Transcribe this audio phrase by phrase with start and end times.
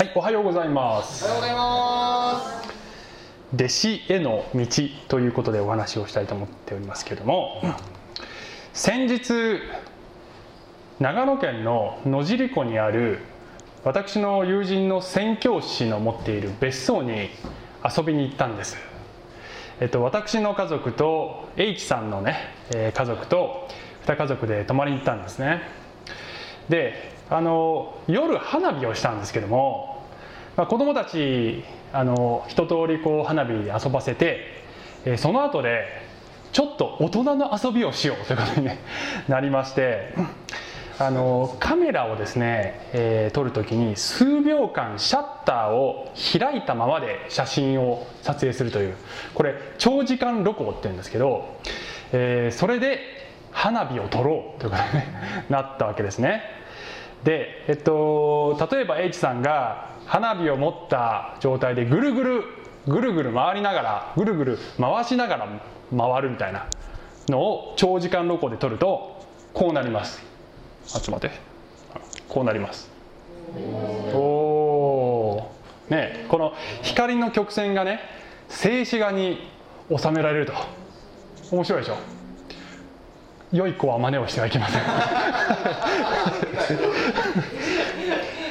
[0.00, 1.26] はい、おはようございます。
[1.26, 3.54] おはようございます。
[3.54, 4.66] 弟子への道
[5.08, 7.60] ということでお話をしたいと思っておりますけれども、
[8.72, 9.60] 先日
[11.00, 13.18] 長野県の野尻湖にある
[13.84, 17.28] 私の友人の宣教師の持っている別荘に
[17.84, 18.78] 遊びに行ったんです。
[19.80, 23.68] えっと、私の家族と H さんのね、えー家族と
[24.06, 25.60] 2家族で泊まりに行ったんですね
[26.70, 29.89] であの夜花火をしたんですけども、
[30.56, 34.62] まあ、子供たちあの一通りこう花火で遊ばせて、
[35.04, 35.86] えその後で
[36.52, 38.78] ちょっと大人の遊びをしようということに、ね、
[39.28, 40.12] なりまして
[40.98, 48.96] あのカメラをですね、えー撮るときに数秒間シャッターを開いたままで写真を撮影するという
[49.34, 51.56] これ長時間露光っていうんですけど、
[52.12, 52.98] えーそれで
[53.52, 55.02] 花火を撮ろうということに、
[55.48, 56.42] なったわけですね。
[57.24, 62.44] で、えっと、例えば H さんが花火を持った状態でぐるぐる
[62.86, 65.48] ぐるぐる回りながらぐるぐる回しながら
[65.96, 66.66] 回るみたいな
[67.28, 70.22] のを長時間露光で撮るとこうなります。
[70.94, 71.36] あちょっと待って。
[72.28, 72.90] こうなります。
[74.14, 75.52] おお
[75.88, 78.00] ねこの光の曲線がね
[78.48, 79.50] 静止画に
[79.96, 80.52] 収められると。
[81.52, 81.96] 面白いでしょ？
[83.52, 84.82] 良い子は真似をしてはいけません。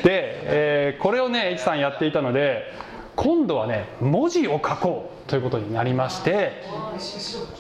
[0.04, 2.74] で、えーこれをね H さんやっていたので
[3.16, 6.64] 今度はね文字を書こうということになりまして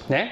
[0.09, 0.31] ね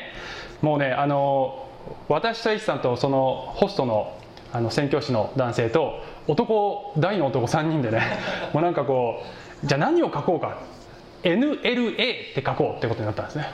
[0.61, 1.67] もうねあの
[2.09, 4.13] 私と H さんとそのホストの
[4.53, 8.01] あの宣教師の男性と男大の男3人でね
[8.53, 9.21] もうなんかこ
[9.63, 10.57] うじゃあ何を書こうか。
[11.23, 13.51] NLA って書こうってことになったんですね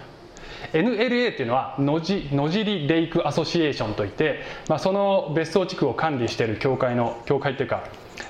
[0.72, 7.84] NLA っていうのは野じ野尻レイクアソシエーションといって、まあ、その別荘地区を管理している教会の教会っていうか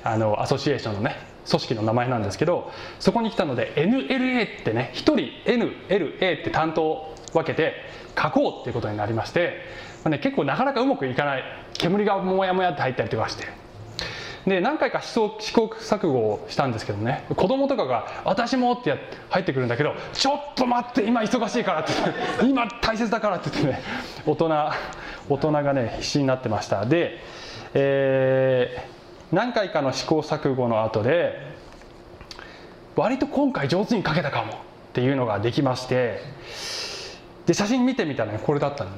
[0.04, 1.18] あのアソシエーションのね
[1.48, 7.74] 組織の名前なんですけどそこに来たので NLA ってね1人 NLA って担当を分けて
[8.22, 9.66] 書こうっていうことになりまして、
[10.04, 11.44] まあね、結構なかなかうまくいかない。
[11.74, 13.63] 煙がもやもやって入ったりとかして。
[14.46, 17.26] で何回か試行試行錯誤をしたんですけどね。
[17.36, 23.82] 子供とかが「私も」ってやって入ってくるんだけど「ちょっと待って今忙しいから」って言って「今大切だから」って言ってね
[24.26, 24.50] 大人
[25.30, 26.86] 大人がね必死になってました。
[26.86, 27.20] で、
[27.74, 28.94] えー
[29.34, 31.40] 何回かの試行錯誤の後で
[32.96, 34.56] 割と今回上手に描けたかもっ
[34.94, 36.22] ていうのができまして
[37.48, 38.98] で写真見てみたらねこれだったのね。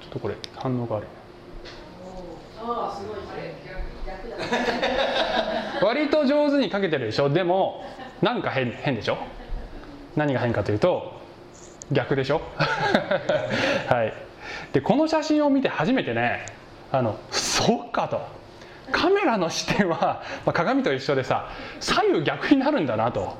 [0.00, 1.06] ちょっとこれ反応が悪い
[5.82, 7.28] 割と上手に描けてるでしょ？
[7.28, 7.84] でも
[8.20, 9.18] なんか変変でしょ？
[10.16, 11.20] 何が変かというと
[11.90, 12.40] 逆でしょ？
[13.88, 14.12] はい。
[14.72, 16.46] でこの写真を見て初めてね
[16.90, 18.20] あのそうかと。
[18.90, 21.48] カメラの視点は、まあ、鏡と一緒でさ
[21.80, 23.36] 左右逆になるんだなと。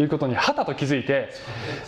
[0.00, 1.28] いうことにはたと気づいて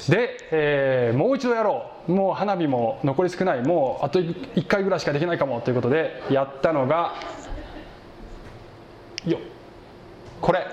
[0.09, 2.12] で、えーもう一度やろう。
[2.12, 3.62] もう花火も残り少ない。
[3.62, 5.61] もうあと1回ぐらいしかできないかも。
[5.61, 7.15] ということでやったのが
[9.26, 9.38] よ。
[10.41, 10.66] これ。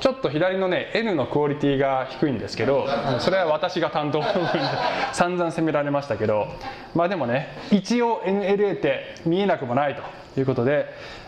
[0.00, 2.88] ちょっと左のね N のクオリティが低いんですけど
[3.20, 4.58] それは私が担当の部分で
[5.12, 6.48] 散々責められましたけど
[6.92, 9.94] まあでもね一応 NLA って見えなくもない
[10.34, 10.86] ということで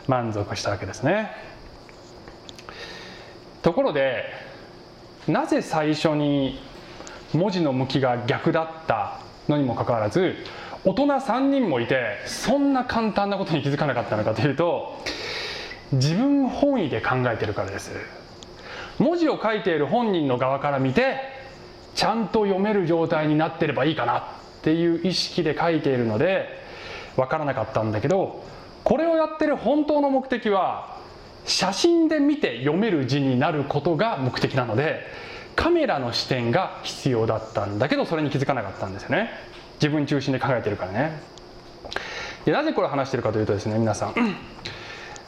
[0.09, 1.31] 満足したわけですね。
[3.62, 4.25] ところで
[5.28, 6.60] なぜ最初に
[7.33, 10.34] 文字の向きが逆だったのにもかかわらず
[10.84, 15.00] 大人3人もいてそんな簡単なことに気づかなかったのかというと
[15.93, 17.93] 自分本位で考えてるからです。
[18.99, 21.19] 文字を書いている本人の側から見て
[21.95, 24.22] ちゃんと読める状態になってればいいかなっ
[24.62, 26.49] ていう意識で書いているので
[27.17, 28.45] 分からなかったんだけど
[28.83, 30.99] これをやってる本当の目的は
[31.45, 35.06] 写真で見て読める字になることが目的なので
[35.56, 39.31] カメラの視点が必要だったんだけどそれに気づかなかったんですよね。
[39.75, 41.21] 自分中心で考えてるからね。
[42.45, 44.15] でなぜこれ話してるかというとですね皆さん。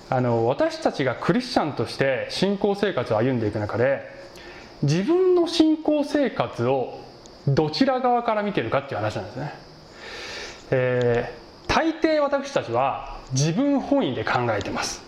[0.09, 4.09] あの私たちがクリスチャンとして信仰生活を歩んでいく中で
[4.83, 7.01] 自分の信仰生活を
[7.49, 9.55] どちら側から見てるかっていう話なんですね、
[10.71, 15.03] えー大抵私たちは自分本位で考えてます。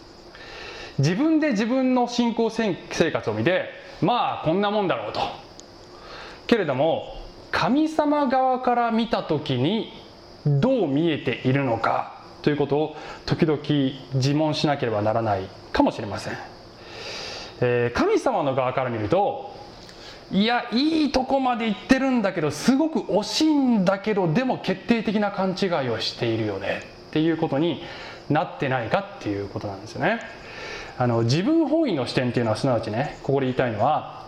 [0.98, 2.74] 自分で自分の信仰生
[3.10, 3.70] 活を見て
[4.02, 5.20] まあこんなもんだろうと。
[6.46, 7.16] けれども
[7.52, 9.94] 神様側から見た時に
[10.44, 12.96] どう見えているのかということを
[13.26, 13.58] 時々
[14.14, 16.34] 自問しなければならないかもしれません、
[17.60, 19.56] えー神様の側から見ると
[20.30, 26.82] いやいいとこまで行ってるんだけどすごく惜しいんだけどでも決定的な勘違いをしているよね。
[27.08, 27.82] っていうことに
[28.28, 30.20] なってないかっていうことなんですよね。
[30.98, 34.26] あの自分本位の視点っていうのはすなわちねここで言いたいのは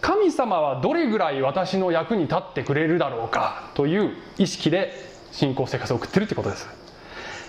[0.00, 4.92] 神様はどれぐらい私の役に立ってくれるだろうかという意識で
[5.32, 6.83] 信仰生活を送ってるってことです。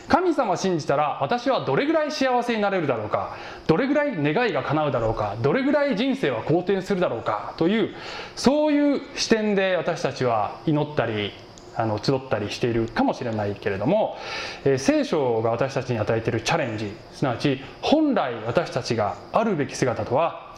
[0.08, 3.36] 神様信じたら私はどれぐらい幸せになれるだろうか？
[3.68, 5.36] どれぐらい願いが叶うだろうか？
[5.42, 7.54] どれぐらい人生は好転するだろうか？
[7.58, 7.96] という
[8.36, 11.32] そういう視点で私たちは祈ったり
[11.76, 14.18] あの集ったりしているかもしれないけれども、
[14.64, 20.56] えー、聖書が私たちに与えているチャレンジすなわち本来私たちがあるべき姿とは、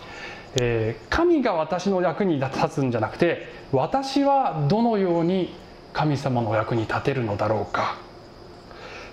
[0.62, 5.56] えー、神が私の役に立つんじゃなくて私はどのように
[5.94, 7.98] 神様の役に立てるのだろうか？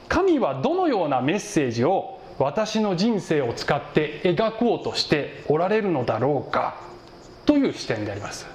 [0.08, 6.76] 神はどのようなメッセージを私の人生を使って描こうとしておられるのだろうか？
[7.46, 8.46] という視点であります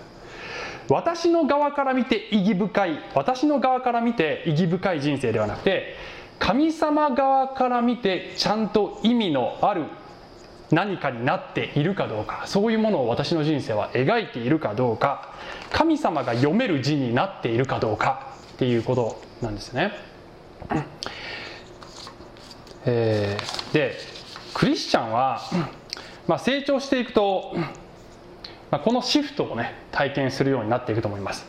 [0.90, 5.96] 私の側から見て意義深い私の側から見て意義深い人生ではなくて
[6.40, 9.84] 神様側から見てちゃんと意味のある
[10.72, 15.34] 何かになっているかどうかそういうものを私の人生は描いているかどうか
[15.72, 19.94] 神様が読める字になっているかどうかっていうことなんですね。
[22.86, 23.96] えー、で
[24.54, 25.42] クリスチャンは、
[26.28, 27.56] まあ、成長していくと
[28.72, 31.46] まあ、このシフトをね体験するようになっていくと思います。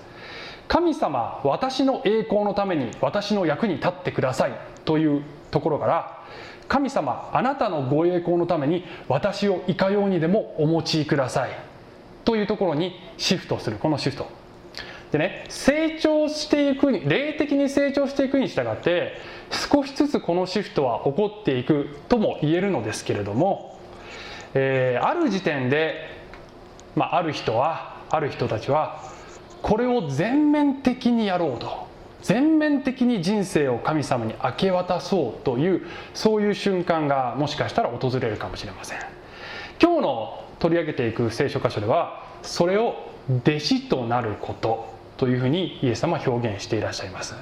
[0.68, 4.52] 神様私の栄光のために私の役に立ってください
[4.84, 6.22] というところから
[6.68, 11.50] 神様あなたのご栄光のために私をいかようにでもお持ちください
[12.24, 14.39] というところにシフトするこのシフト。
[15.12, 19.18] でね成長していくに霊的に成長していくに従って
[19.50, 23.78] 少しずつこのシフトは起こっていくとも言えるのですけれども、
[24.54, 26.20] えー、ある時点で
[26.96, 29.02] まあ、ある人はある人たちは
[29.62, 31.88] これを全面的にやろうと
[32.22, 38.98] 全面的に人生を神様に明け渡そうというそういう瞬間がもしかしたら訪れるかもしれません。
[39.82, 44.99] 今日の取り上げていく聖書箇所ではそれを弟子となること。
[45.20, 47.34] というふうにイエス様は表現していらっしゃいます。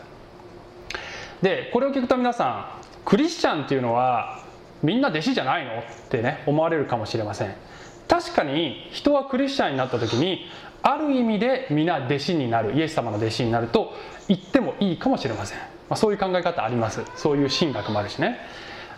[1.43, 2.67] でこれを聞くと皆さん
[3.05, 4.43] クリスチャンっていうのは
[4.83, 5.75] みんな弟子じゃないのっ
[6.11, 7.55] てね思われるかもしれません。
[8.09, 10.47] 確かに人はクリスチャンになった時に
[10.83, 13.93] ある意味で皆弟子になるイエス様の弟子になると
[14.27, 17.05] 言ってもいいかもしれません、まあ、そういう考え方あります。
[17.15, 18.41] そういう神学もあるしね。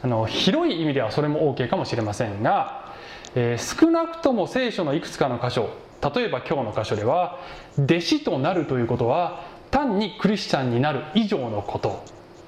[0.01, 2.95] あの広い意味ではそれも OK かもしれませんが、
[3.35, 5.69] えー、少なくとも聖書のいくつかの箇所
[6.03, 7.39] 例えば今日の箇所では
[7.85, 12.05] 弟子となるということは単にクリスチャンになる以上のこと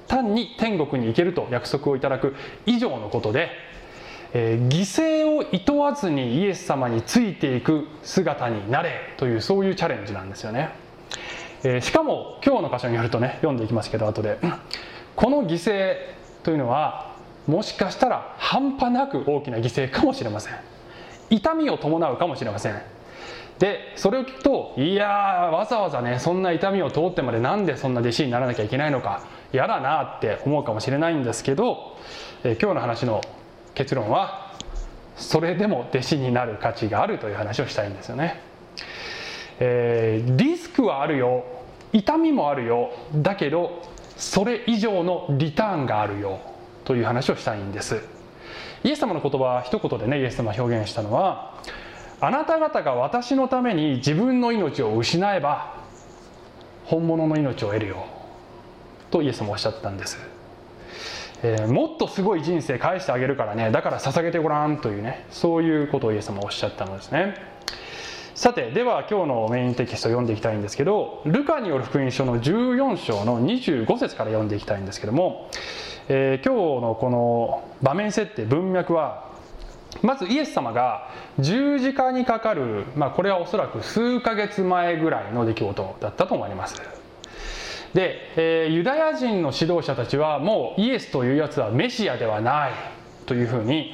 [0.07, 2.35] 単に天国に行けると約束をいただく
[2.65, 3.49] 以上のことで
[4.35, 10.71] えー、犠牲をいとわずにイエス様についていく姿になれというそういうチャレンジなんですよね、
[11.63, 14.39] えー、しかも今日の箇所によるとね読んでいきますけど後で。
[15.15, 15.95] この犠牲
[16.41, 17.15] というのは
[17.45, 20.53] もしかしたら半端なく大きな犠牲かもしれません。
[21.29, 22.81] 痛みを伴うかもしれません。
[23.59, 29.23] でそれを聞くといやわざわざねそんな痛みを通ってまでなんでそんな弟子にならなきゃいけないのか
[29.53, 31.97] 嫌だなって思うかもしれないんですけど、
[32.43, 33.21] え、今日の話の
[33.75, 34.53] 結論は
[35.15, 38.41] それでも弟子になる価値があるという話をしたいんですよね、
[39.59, 41.45] えー、リスクはあるよ
[41.91, 43.83] 痛みもあるよだけど
[44.17, 46.39] それ以上のリターンがあるよ
[46.85, 48.01] という話をしたいんです。
[48.83, 51.52] イエス様の言葉一言でねイエス様表現したのは
[52.21, 55.75] あなた方が私のために自分の命を失えば
[56.85, 58.05] 本物の命を得るよ
[59.11, 60.17] とイエス様おっしゃったんです。
[61.43, 67.35] えー、もっとすごい人生返してあげるからねだから捧げてごらんというねそういうことをイエス様おっしゃったのですね。
[68.33, 75.51] さてでは今日のメインテキストを読んでいきたいんですけどルカによる福音書の14章の25節から読んでいきたいんですけども、
[76.07, 79.32] えー、今日のこの場面設定文脈は
[80.01, 81.09] まずイエス様が
[81.39, 86.81] 十字架にかかる、まあ、これはおそらく数ヶ月前ぐらいの出来事だったと思われます。
[87.93, 92.71] で、えー、ユダヤ人の指導者たちはもうイエスというやつはメシアではない
[93.27, 93.93] というふうに、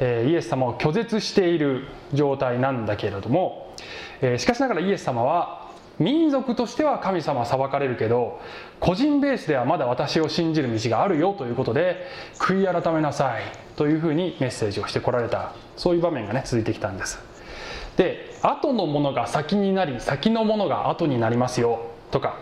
[0.00, 3.74] えー、イエス様を拒絶している状態なんだけれども、
[4.20, 5.57] えー、しかしながらイエス様は
[5.98, 8.40] 民族としては神様裁かれるけど
[8.80, 12.06] 個人ベースではまだ私を信じる道があるよということで
[12.38, 13.42] 悔い改めなさい
[13.76, 17.18] というふうにメッセージをしてこられたそういう場面がね続いてきたんです。
[17.96, 21.80] で後のものが先になり先のものが後になりますよ
[22.12, 22.38] とか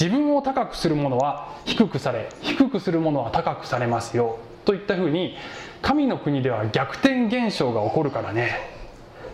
[0.00, 5.36] 自分を高くするものは低くされ低くするものは高くされますよといったふうに
[5.82, 8.75] 神の国では逆転現象が起こるからね。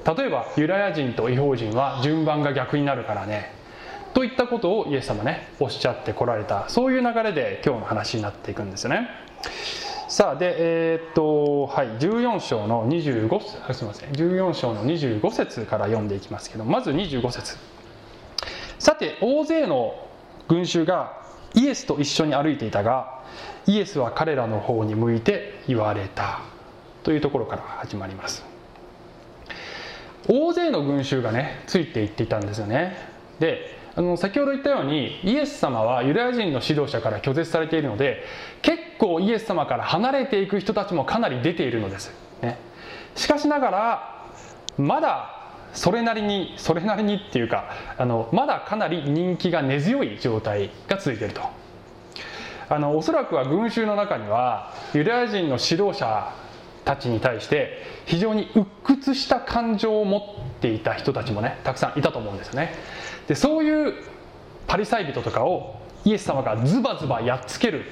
[0.04, 3.52] 例えばユダヤ人と違法人は順番が逆になるからね
[4.14, 9.08] といったことをイエス様ねおっしゃってこられたそういう流れで今日の話になっていくんですよね。
[10.08, 14.10] さあでえー、っとはい14章の25すみません。
[14.10, 17.56] 14章の25節から読んでいきますけどまず25節。
[18.78, 19.94] さて大勢の
[20.48, 21.22] 群衆が
[21.54, 23.22] イエスと一緒に歩いていたが
[23.66, 26.40] イエスは彼らの方に向いて言われた
[27.02, 28.51] というところから始まります。
[30.28, 32.96] 大勢の群衆がねついていっていたんですよね。
[33.38, 38.24] であの先ほど言ったようにイエス様はユダヤ人の指導者から拒絶されているので
[38.62, 42.10] 結構イエス様から離れていく人たちもかなり出ているのです、
[42.40, 42.56] ね、
[43.14, 44.26] しかしながら
[44.78, 45.42] まだ
[45.74, 51.42] それなりにそれなりにっていうかあのまだかなり人気が根強い状態が続いていると。
[52.68, 56.32] あのおそらくは群衆の中にはユダヤ人の指導者
[56.84, 62.74] たちに対して非常に鬱屈した感情を持っていた人たちもねたくさんいたと思うんですよね。
[63.28, 63.94] でそういう
[64.66, 67.84] パリサイ人とかをイエス様がズバズバやっつける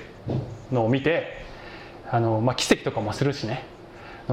[0.73, 1.45] のを見て
[2.11, 3.65] あの、まあ、奇跡とかもするしね。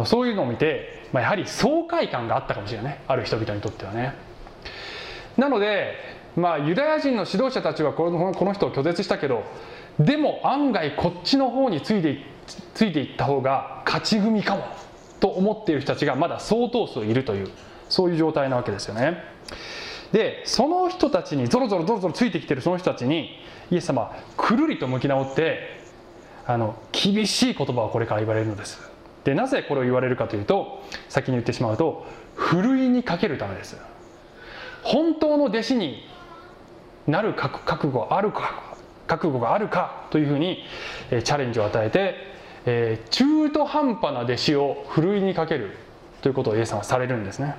[0.06, 4.14] そういうのを見て、まあ、やはり爽快感があったかもしれないある人々にとってはね。
[5.38, 5.96] なので、
[6.36, 9.44] まあ、ユダヤ人の指導者たちはこのこの人を拒絶したけど
[10.00, 12.24] でも案外こっちの方について
[12.74, 14.63] ついていった方が勝ち組かも
[15.20, 17.50] と思っている人たちがまだ相当数いるという
[17.89, 19.24] そういう状態なわけですよね。
[20.12, 23.39] でその人たちにぞろぞろぞろぞろついてきてるその人たちに
[23.70, 25.82] イエス様くるりと向き直って
[26.46, 28.80] あの厳しい言葉をこれから言われるのです。
[29.25, 33.77] でなぜこれを言われるかというと先に言ってしまうとふるいにかけるためです。
[34.84, 36.08] 本当の弟子に
[37.08, 38.63] なる覚悟あるか
[39.08, 40.63] 覚悟があるかというふうに
[41.10, 42.37] チャレンジを与えて、
[42.69, 45.71] えー、中途半端な弟子をふるいにかける
[46.21, 47.55] ということをイエス様はされるんですね。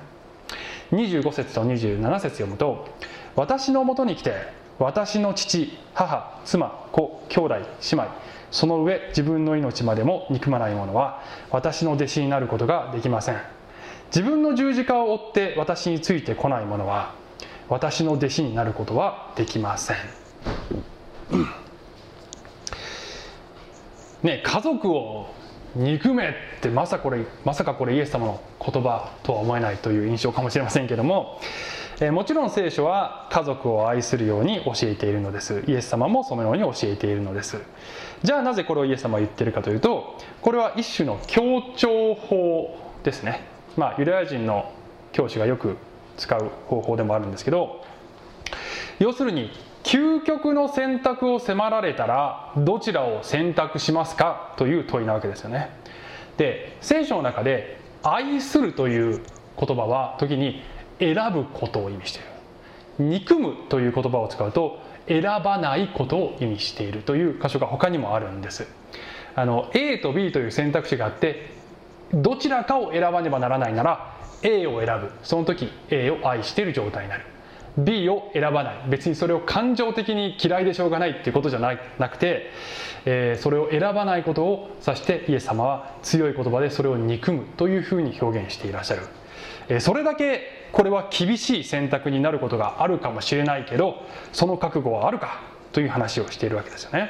[0.91, 2.87] 25節と27節読むと
[3.35, 4.33] 「私のもとに来て
[4.77, 8.07] 私の父母妻子兄弟姉妹
[8.51, 13.37] その上自分の命までも憎まない者は私の弟子になることができません。
[14.07, 17.13] 自分の十字架を追って私についてこない者は
[17.67, 19.97] 私の弟子になることはできません。
[24.23, 25.27] ね、家族を
[25.75, 31.39] 憎めってまさこれまさかこれイエス様の言葉とは思えないという印象かもしれませんけども、
[32.01, 35.63] えもちろん聖書は家族を愛するように教えているのです。
[35.67, 37.57] イエス様もそのように教えているのです。
[38.23, 43.41] じゃあなぜこれをイエス様は言ってるかというとこれは一種の協調法ですね。
[43.77, 44.71] まあユダヤ人の
[45.11, 45.77] 教師がよく
[46.17, 47.83] 使う方法でもあるんですけど
[48.99, 49.51] 要するに
[49.83, 54.53] 究極の選択を迫られたらどちらを選択しますか？
[54.57, 55.69] という問いなわけですよね。
[56.37, 59.21] で聖書の中で「愛する」という
[59.57, 60.61] 言葉は時に
[60.99, 62.29] 選ぶことを意味している。
[62.99, 67.01] 憎むという言葉を使うと選ばないことを意味している。
[67.01, 68.67] という箇所が他にもあるんです。
[69.35, 71.51] あの A と B という選択肢があって
[72.13, 75.11] どちらかを選ばねばならないなら A を選ぶ。
[75.23, 77.23] その時 A を愛している状態になる。
[77.77, 78.75] B を選ばない。
[78.89, 82.51] 別にそれを感情的に嫌いでしょうがないっていうことじゃなくて、
[83.05, 89.03] えー、それを選ばないことを指してイエス様は強い言葉でそれを憎むというふうに表現していらっしゃる、
[89.69, 97.09] えー、それだけこれは厳しい選択になることがあるかもしれないけどその覚悟はあるかという話をしているわけですよね。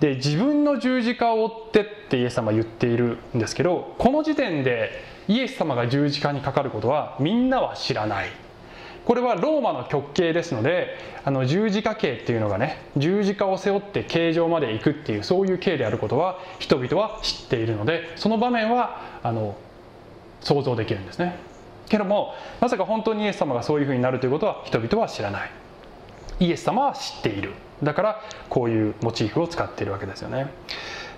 [0.00, 4.90] で自分の十字架を追ってってイエス様は言っているんですけどこの時点で
[5.26, 8.28] イエス様が十字架にかかることはみんなは知らない。
[9.08, 19.56] これはローマの極刑ですのであの十字架刑っていうのがね十字架を背負って刑場まで行くっていうそういう刑であることは人々は知っているのでその場面はあの
[20.42, 21.36] 想像できるんですね。
[21.88, 25.50] けどもまさか本当にイエス様がそういうふうになるということは人々は知らない。
[26.40, 27.54] イエス様は知っている。
[27.82, 30.48] だからこういうモチーフを使っているわけですよね。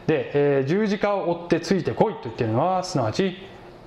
[0.07, 3.37] で、えー、十字架を追ってついてこいと言っているのはすなわち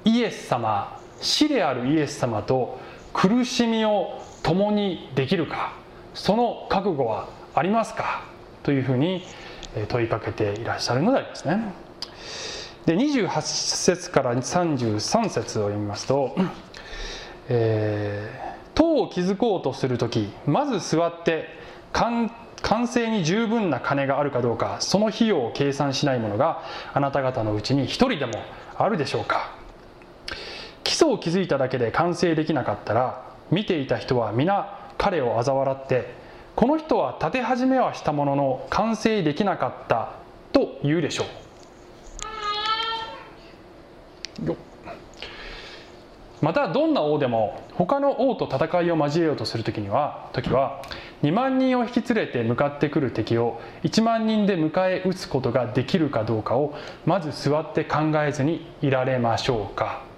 [0.03, 2.77] イエス様死であるイエス様と
[3.13, 5.73] 苦しみを共にできるか
[6.13, 8.23] その覚悟はありますか
[8.63, 9.23] というふうに
[9.87, 11.73] 問いかけていらっしゃるのでありますね。
[12.85, 16.35] で28節から33節を読みますと
[17.47, 21.47] 「えー、塔を築こうとする時まず座って
[21.93, 22.29] 完
[22.87, 26.61] 成に十分な金があるかどうかその費用を計算しないものが
[26.93, 28.33] あなた方のうちに一人でも
[28.75, 29.51] あるでしょうか」
[30.93, 36.13] 礎を築いただけで完成できなかったら見ていた人は皆彼を嘲笑って
[36.55, 40.13] この人は建て始めはしたものの完成できなかった
[40.51, 41.27] と言うでしょう。
[46.41, 50.81] またどんな王でも他の王と戦いを交えようとする時には時は
[51.23, 60.12] 2万人を引き連れて向かってくる敵を1万人で迎え撃つことができるかどうかをまず座って考えずにいられましょうか。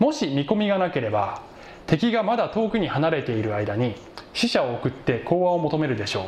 [0.00, 1.42] もし見込みがなければ
[1.86, 3.94] 敵がまだ遠くに離れている間に
[4.32, 6.24] 死者を送って講和を求めるでしょう。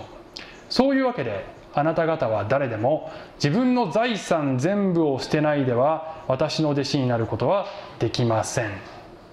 [0.69, 3.11] そういうわけであなた方は誰でも
[3.43, 7.67] 自分の財産全部を捨てないでは私の弟子になることは
[7.99, 8.71] できません。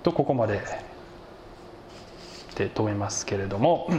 [0.04, 0.62] とここまで
[2.56, 3.90] で止めますけれども。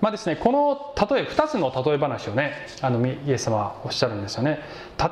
[0.00, 4.60] まあですね、この例え2つの例え話をねあのイエス様はおっしゃるんですよね。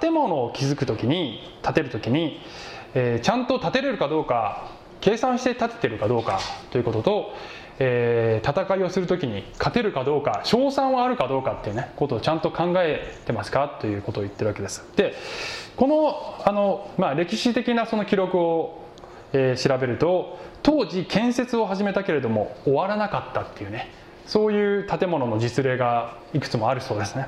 [0.01, 2.41] 建物を築く時に建てる時に、
[2.95, 4.71] えー、ちゃんと建てれるかどうか
[5.01, 7.35] 計算して建ててるかどうかということと、
[7.79, 14.85] えー、戦いをする時に勝てるかどうか勝算はあるかどうかっていうねことをちゃんと考えてますかということを言ってるわけです。
[14.97, 15.15] で
[15.77, 18.85] このあの、まあ、歴史的なその記録を、
[19.33, 23.91] えー、調べると当時建設を始めたけれども終わらなかったっていうね
[24.27, 27.27] そういう建物の実例がいくつもあるそうですね、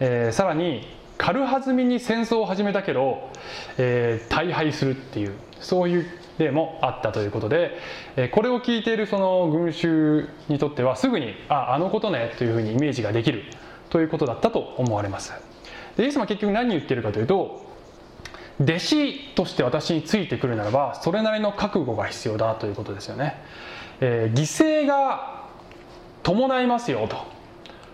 [0.00, 0.86] えー、さらに
[1.20, 3.28] 軽はずみに戦争を始めたけど、
[3.76, 6.06] えー、大敗するっていうそういう
[6.38, 7.76] 例もあったということで、
[8.16, 13.44] えー、これを聞いているその群衆にとってはすぐにああのことねというふうにイメージができる
[13.90, 15.34] ということだったと思われます。
[15.98, 17.66] でイエス様は結局何言ってるかというと
[18.58, 23.42] 弟子として私についてくるならばそれなりの覚悟が必要だということですよね、
[24.00, 25.44] えー、犠牲が
[26.22, 27.18] 伴いますよと。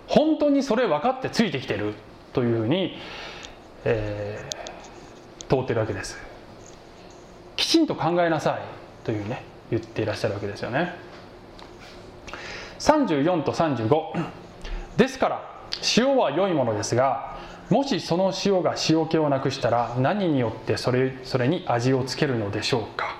[0.06, 1.94] 本当にそれ分かってついてきてる。
[2.36, 2.98] というふうに、
[3.86, 6.18] えー、通ってるわけです。
[7.56, 8.60] きちんと考えなさい
[9.04, 10.92] というね言っていらっしゃるわけですよね。
[12.78, 14.22] 34と35
[14.98, 15.50] ですから
[15.96, 17.38] 塩は良いものですが
[17.70, 23.16] もしその塩が塩気をなくしたら何によってそれそれに味をつけるのでしょうか。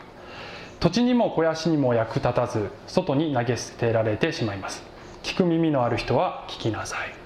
[0.78, 4.82] 土地にも肥やしにも役立たず外に投げ捨てられてしまいます。
[5.22, 7.25] 聞く耳のある人は聞きなさい。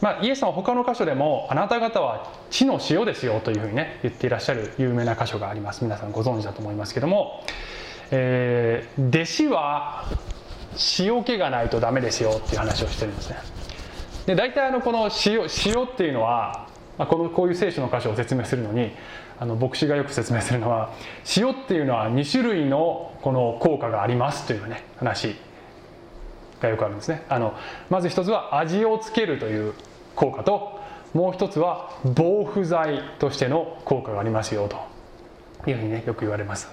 [0.00, 5.82] まあ、イエスは他の箇所でもあなた方は地の塩ですよというふうにね言っていらっしゃる有名な箇所があります。
[5.82, 7.44] 皆さんご存知だと思いますけども、
[8.10, 10.04] えー、弟子は
[11.00, 13.36] 塩気がないとダメですよっていう話をしてるんですね。
[14.26, 18.92] で大体あのこの塩塩っていうのは、まあ、このこういう聖書の箇所を説明するのに
[19.40, 20.92] あの牧師がよく説明するのは
[21.36, 25.36] 塩っていうのは2種類のこの効果がありますというね話
[26.60, 27.24] がよくあるんですね。
[27.28, 27.54] あの
[27.88, 29.74] まず一つは味をつけるという
[30.18, 30.80] 効果と
[31.14, 36.68] もう一つは防腐剤としての効果がありますよというふうにねよく言われます。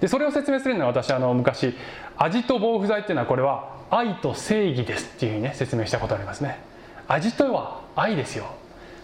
[0.00, 1.74] でそれを説明するのは私あの昔
[2.16, 6.60] 味と防腐剤っていうのはこれは愛と正義ですっていうふうにね説明したことありますね。
[7.08, 8.36] 味とは愛です。
[8.36, 8.46] よ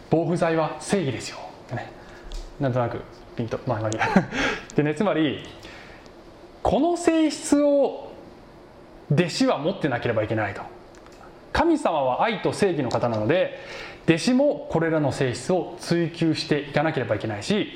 [0.09, 1.38] 防腐剤は正義ですよ。
[1.74, 1.90] ね。
[2.61, 3.00] なんとなく
[3.37, 5.42] ピンとまあまあいいでねつまり
[6.62, 8.12] この性質を
[9.11, 10.62] 弟子は持ってなければいけないと。
[11.53, 13.59] 神様は愛と正義の方なので
[14.05, 17.73] 弟子もこれらの性質を追求していかなければいけないし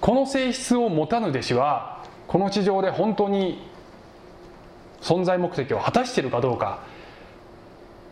[0.00, 3.62] この性質を持たぬ弟子はこの地上で本当に
[5.00, 6.80] 存在目的を果たしているかどうか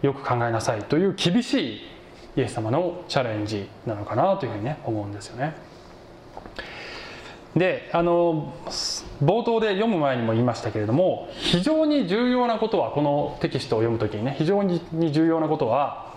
[0.02, 1.80] よく考えなさいという厳しい
[2.36, 5.54] イエス様のチャレンジなのかなというふうにね思うんですよね。
[7.56, 8.52] であの
[9.22, 14.80] 冒頭で読む前にも言いましたけれども非常に重要なことはこのテキストを読む時にね非常に
[15.12, 16.14] 重要なことは、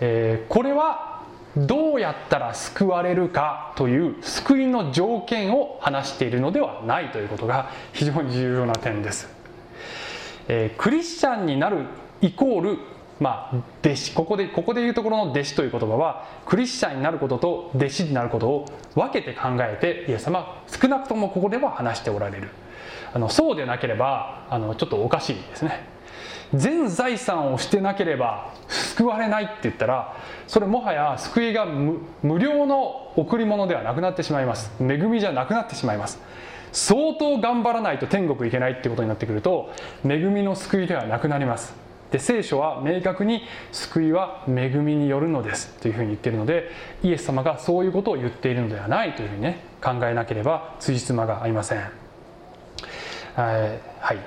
[0.00, 1.24] えー、これは
[1.56, 9.28] どうやったら救われるかという救いの条件を話しているのではないということが非常に重要な点です、
[10.48, 11.86] えー、クリスチャンになる
[12.20, 12.78] イコール
[13.22, 22.48] まあ、弟子ここでここでいうところの弟子という言葉はクリスチャンになることと弟子になることを分けて考えてイエス様少なくともここでは話しておられる。
[23.14, 25.86] あのそうでなければあのちょっとおかしいですね。
[26.52, 30.16] 全財産をしてなければ救われないって言ったら
[30.48, 34.72] それもはや救いが無料の贈り物ではなくなってしまいます。
[34.80, 36.20] 恵みじゃなくなってしまいます。
[36.72, 39.70] 相当頑張らないと天国行けないってことになってくると
[40.04, 41.91] 恵みの救いではなくなります。
[42.12, 46.70] で聖書は明確に救いは恵みによるのですというふうに言っているので
[47.02, 51.78] イエス様がそういうことを言っているのではないというふうにね考えなければ辻褄が合いません。
[53.34, 54.18] はい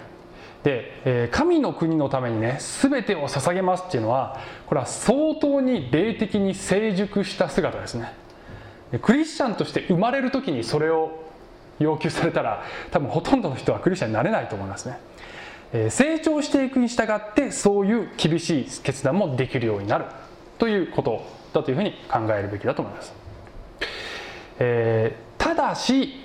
[0.63, 8.13] でえ神の国のためにね全てを捧げますっていうのはこれは相当に霊的に成熟した姿ですね。
[9.03, 11.23] クリスチャンとして生まれる時にそれを
[11.77, 14.97] 要求されたら多分ほとんどの人はクリスチャンになれないと思いますね。
[15.89, 20.05] 成長していくに従ってそういう厳しい決断もできるようになる
[20.57, 23.13] ということだというふうに考えるべきだと思います、
[24.59, 26.21] えー、ただし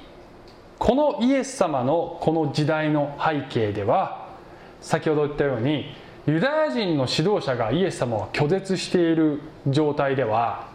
[0.79, 4.29] このイエス様のこの時代の背景では
[4.81, 5.95] 先ほど言ったように
[6.27, 10.69] ユダヤ人の指導者がイエス様を拒絶している状態では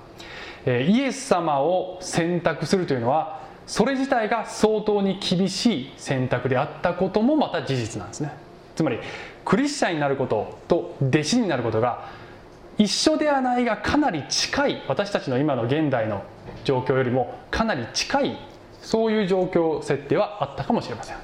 [0.66, 8.45] イエス様を選択するというのはそれ自体が相当に厳しい選択であったこともまた事実なんですね。
[8.76, 9.00] つまり
[9.44, 12.10] クリスチャンになることと弟子になることが
[12.78, 16.24] 一緒ではないがかなり近い私たちの今の現代の
[16.64, 18.38] 状況よりもかなり近い
[18.82, 21.18] そういう状況設定はあったかもしれません。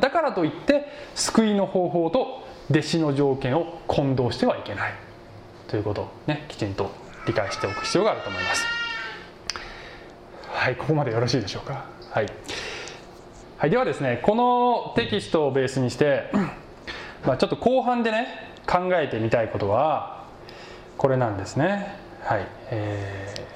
[0.00, 4.94] だからといって救いの方法と弟子の条件を混同してはいけない
[5.68, 6.90] ということをねきちんと
[7.26, 8.64] 理解しておく必要があると思います。
[10.48, 11.84] はいここまでよろしいでしょうか？
[12.10, 12.26] はい、
[13.62, 16.32] はい、ではですねこのテキストをベースにして
[17.24, 18.26] まあちょっと後半でね
[18.66, 20.24] 考えてみたいことは
[20.98, 21.94] これなんですね。
[22.22, 23.46] はいえ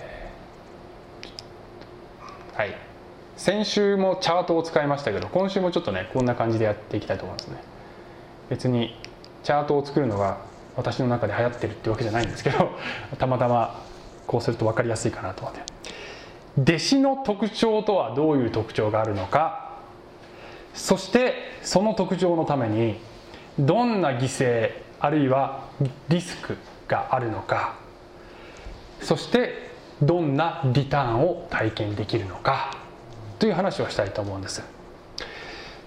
[2.54, 2.76] ー、はい。
[3.36, 7.56] 先週もチャートを使いましたけど今週もちょっとねこんな感じでやっていきたいと思いますね。
[8.48, 8.96] 別に
[9.42, 10.38] チャートを作るのが
[10.76, 12.70] 私の中で流行ってるってわけじゃないんですけど
[13.18, 13.82] たまたま
[14.28, 15.62] こうすると分かりやすいかなと思って
[16.62, 19.65] 弟子の特徴とはどういう特徴があるのか
[20.76, 22.98] そしてその特徴のために
[23.58, 25.68] どんな犠牲あるいは
[26.08, 27.74] リスクがあるのか
[29.00, 29.70] そして
[30.02, 32.76] どんなリターンを体験できるのか
[33.38, 34.62] という話をしたいと思うんです。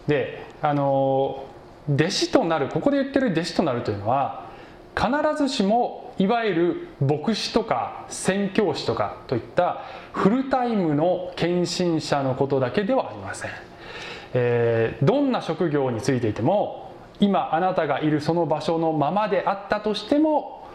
[0.07, 1.45] であの
[1.87, 4.49] 弟子となるここで言ってる弟子となるというのは
[4.95, 13.51] 必ずしもいわゆる牧師とか宣教師とかといったフルタイムの献身者のことだけではありません、
[14.33, 20.67] えー、どんな職業についていても今あなたがいるその場所のままであったとしても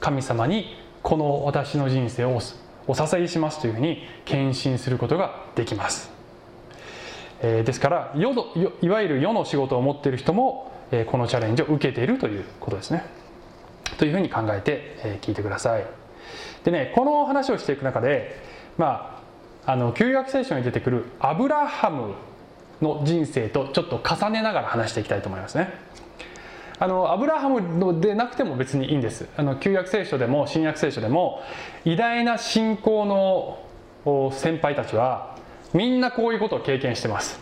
[0.00, 2.40] 神様にこの私の人生を
[2.86, 6.10] お支えしますというふうに献身することができます。
[7.40, 8.46] えー、ですから世の
[8.82, 13.04] いわゆる世の仕事を持っている人も、えー、このチャレンジを受けているということですね。
[13.98, 15.86] というふうに考えて、えー、聞いてください。
[16.64, 18.40] でねこの話をしていく中で
[18.78, 19.20] ま
[19.64, 22.14] ああの旧約聖書に出てくるアブラハム
[22.82, 25.72] の人生とちょっと重ねながら話していきたいと思いますね。
[26.78, 29.28] あのアブラハムでなくても別にいいんです。
[29.36, 31.40] あの旧約聖書でも新約聖書でも
[31.84, 33.04] 偉大な信仰
[34.04, 35.36] の先輩たちは
[35.72, 37.40] みんなこういうことを経験してます。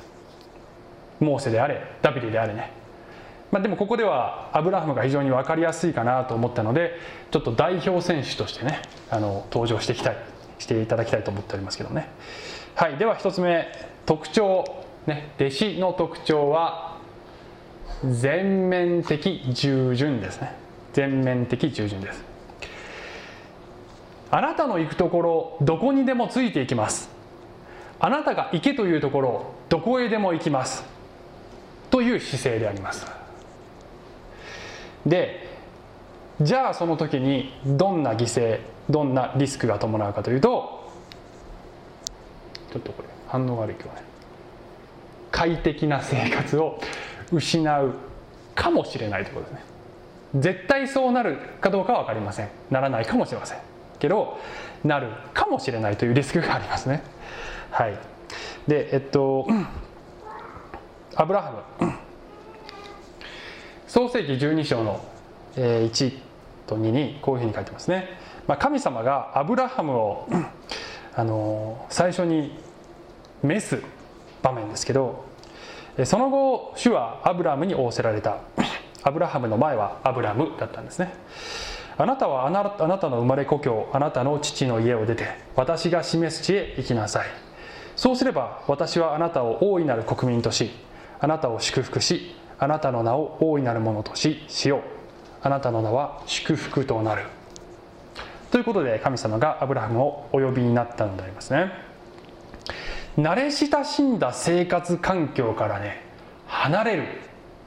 [1.20, 2.72] モーセであれダビデであれね、
[3.50, 6.98] まあ、でもここではアブラハムが非常に分かりやすいかなと思ったので
[7.30, 10.16] ちょっと代表選手としてねあの登場していきたい
[10.58, 12.08] していただきたいと思っておりますけどね。
[12.74, 13.70] はいでは1つ目
[14.04, 14.64] 特徴。
[15.06, 16.98] ね弟子の特徴は
[18.04, 20.54] 全面的従順ですね。
[20.92, 22.24] 全面的従順です。
[24.30, 27.10] あなたの行くところどこにでもついていきます。
[27.98, 30.84] あなたが行けというところどこへでも行きます。
[31.90, 33.06] という姿勢であります。
[35.04, 35.48] で
[36.40, 40.90] じゃあその時にどんな犠牲どんなリスクが伴うかというと
[42.72, 44.09] ちょっとこれ反応悪い今日ね。
[45.30, 46.80] 快適な生活を
[47.32, 47.94] 失う
[48.54, 49.70] かもしれないということですね。
[50.36, 52.48] 絶対そうなるかどうかは分かりません。
[52.70, 53.58] ならないかもしれません。
[53.98, 54.38] けど
[54.84, 57.02] なるかもしれないというリスクがありますね。
[57.70, 57.98] はい。
[58.66, 59.46] でえっと
[61.16, 61.92] アブラハム。
[63.86, 65.04] 創世紀12章の
[65.56, 66.18] 1
[66.68, 68.08] と2にこういうふうに書いてますね、
[68.46, 70.28] まあ、神様がアブラハムを
[71.12, 72.56] あの最初に
[73.42, 73.82] 召す。
[74.42, 75.24] 場面ですけど
[76.04, 78.38] その後主はアブラムに仰せられた。
[79.02, 81.14] アブラハムの前はアブラムだったんですね。
[81.96, 82.64] あなたはあな
[82.98, 85.26] たの生まれ故郷あなたの父の家を出て
[85.56, 87.26] 私が示す地へ行きなさい。
[87.96, 90.70] そうすれば私はあなたを大いなる国民とし
[91.18, 94.80] あなたを祝福しあなたの名を大いなるものとししよう。
[95.42, 97.24] あなたの名は祝福となる。
[98.50, 101.89] ということで神様がアブラハムをお呼びになったのでありますね。
[103.22, 106.02] 慣れ親しんだ生活環境からね
[106.46, 107.04] 離れる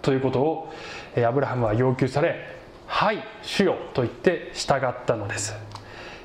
[0.02, 0.74] ということを
[1.26, 5.56] アブラハムは要求され「はい主よ」と言って従ったのです。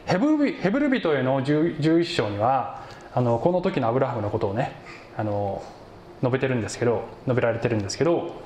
[0.07, 2.83] ヘブル人への11章には
[3.14, 4.73] あのこの時のアブラハムのことをね
[5.19, 5.62] あの
[6.23, 8.43] 述べてるんですけど述べられてるんですけど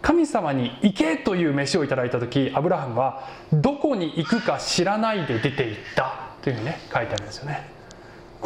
[0.00, 7.75] 神様に行けという飯をいただいた時アブラハムはどこに行くか知らないで出て行ったというふうにね書いてあるんですよね。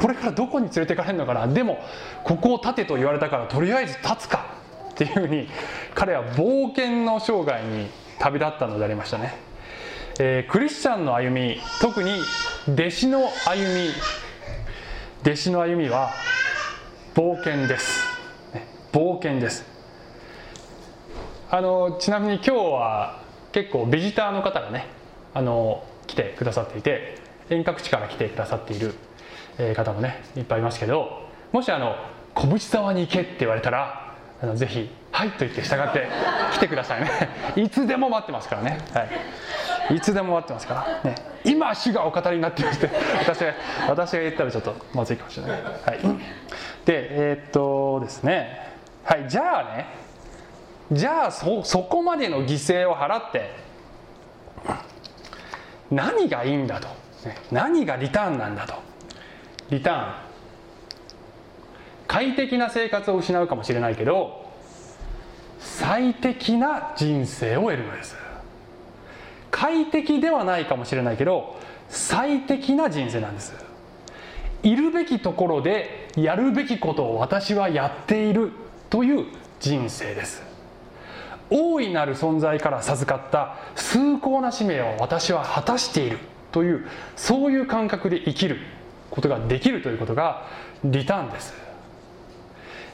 [0.00, 1.46] これからどこに連れてかれるのかな？
[1.46, 1.78] でも
[2.24, 4.46] ここを立てと言われたからとりあえず立つか。
[4.90, 5.48] っていうふうに
[5.94, 9.34] 彼は冒険の生涯に旅立ったのでありましたね、
[10.18, 12.20] えー、クリスチャンの歩み特に
[12.68, 13.90] 弟子の歩み。
[15.22, 16.10] 弟子の歩みは
[17.14, 18.06] 冒険です、
[18.90, 19.66] 冒険です。
[21.50, 24.86] あのちなみに今日は結構ビジターの方がね
[25.34, 27.18] あの来てくださっていて
[27.50, 28.94] 遠隔地から来てくださっている
[29.74, 31.96] 方もねいっぱいいますけどもしあの
[32.34, 36.08] 小淵沢に行けって言われたらあのぜひ「はい」と言って従って
[36.52, 37.10] 来てくださいね。
[37.56, 39.06] いつでも待ってますからね、は
[39.90, 43.54] い、いつでも待ってますから、ね、今主がお語りになってまして私が
[43.88, 45.98] 私が言ったらちょっとまずいかもしれない、はい、
[46.84, 48.70] でえー、っとですね。
[49.04, 49.86] はいじゃあね
[50.92, 53.50] じゃあそそこまでの犠牲を払って
[55.90, 56.88] 何がいいんだと。
[57.50, 58.74] 何がリターンなんだと。
[59.70, 60.14] リターン。
[62.06, 64.50] 快適な生活を失うかもしれないけど
[65.60, 68.16] 最適な人生を得るのです。
[69.50, 71.56] 快適ではないかもしれないけど
[71.88, 73.54] 最適な人生なんです。
[74.62, 78.50] いるべきところでやるべきことを私はやっている
[78.90, 79.26] という
[79.60, 80.42] 人生です。
[81.48, 86.18] 大いなる存在から授かった崇高な使命を私は果たしている
[86.52, 88.58] というそういう感覚で生きる
[89.10, 90.46] ことができるということが
[90.84, 91.70] リターンです。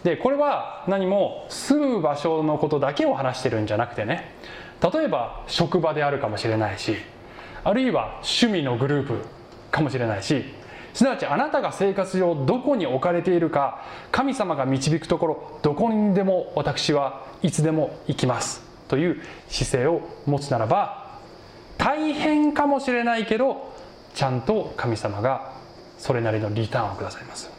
[0.07, 4.33] でこれは何も住む場所のことだけを話してるんじゃなくてね
[4.81, 6.95] 例えば職場であるかもしれないし
[7.65, 9.25] あるいは趣味のグループ
[9.73, 10.45] かもしれないし
[10.95, 21.19] すなわちあなたが生活上どこに置かれているか神様が導くところどこにでも私はいつでも行きますという姿勢を持つならば
[21.79, 23.75] 大変かもしれないけど
[24.15, 25.56] ちゃんと神様が
[25.99, 27.51] それなりのリターンをくださいます。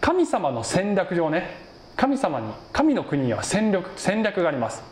[0.00, 1.56] 神様の戦略上ね
[1.96, 4.82] 神様に神の国には戦略戦略があります。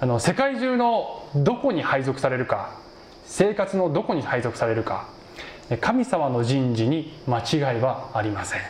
[0.00, 2.76] あの世界中のどこに配属されるか
[3.26, 5.08] 生活のどこに配属されるか
[5.80, 8.60] 神様の人事に間違いはありません。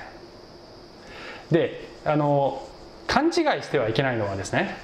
[1.51, 2.67] であの
[3.07, 4.77] 勘違いしてはいけないのはですね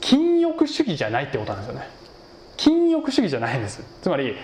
[0.00, 1.88] 禁欲主義じゃないってことなんですよね。
[2.56, 3.82] 禁欲主義じゃないんです。
[4.02, 4.36] つまり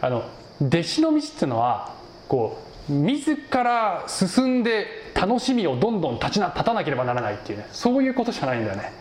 [0.00, 0.24] あの
[0.60, 1.94] 弟子の道っていうのは
[2.28, 8.92] こう自ら進んで楽しみをどんどん立ちな立たなければならないっていうねそういうことじゃないんだよね、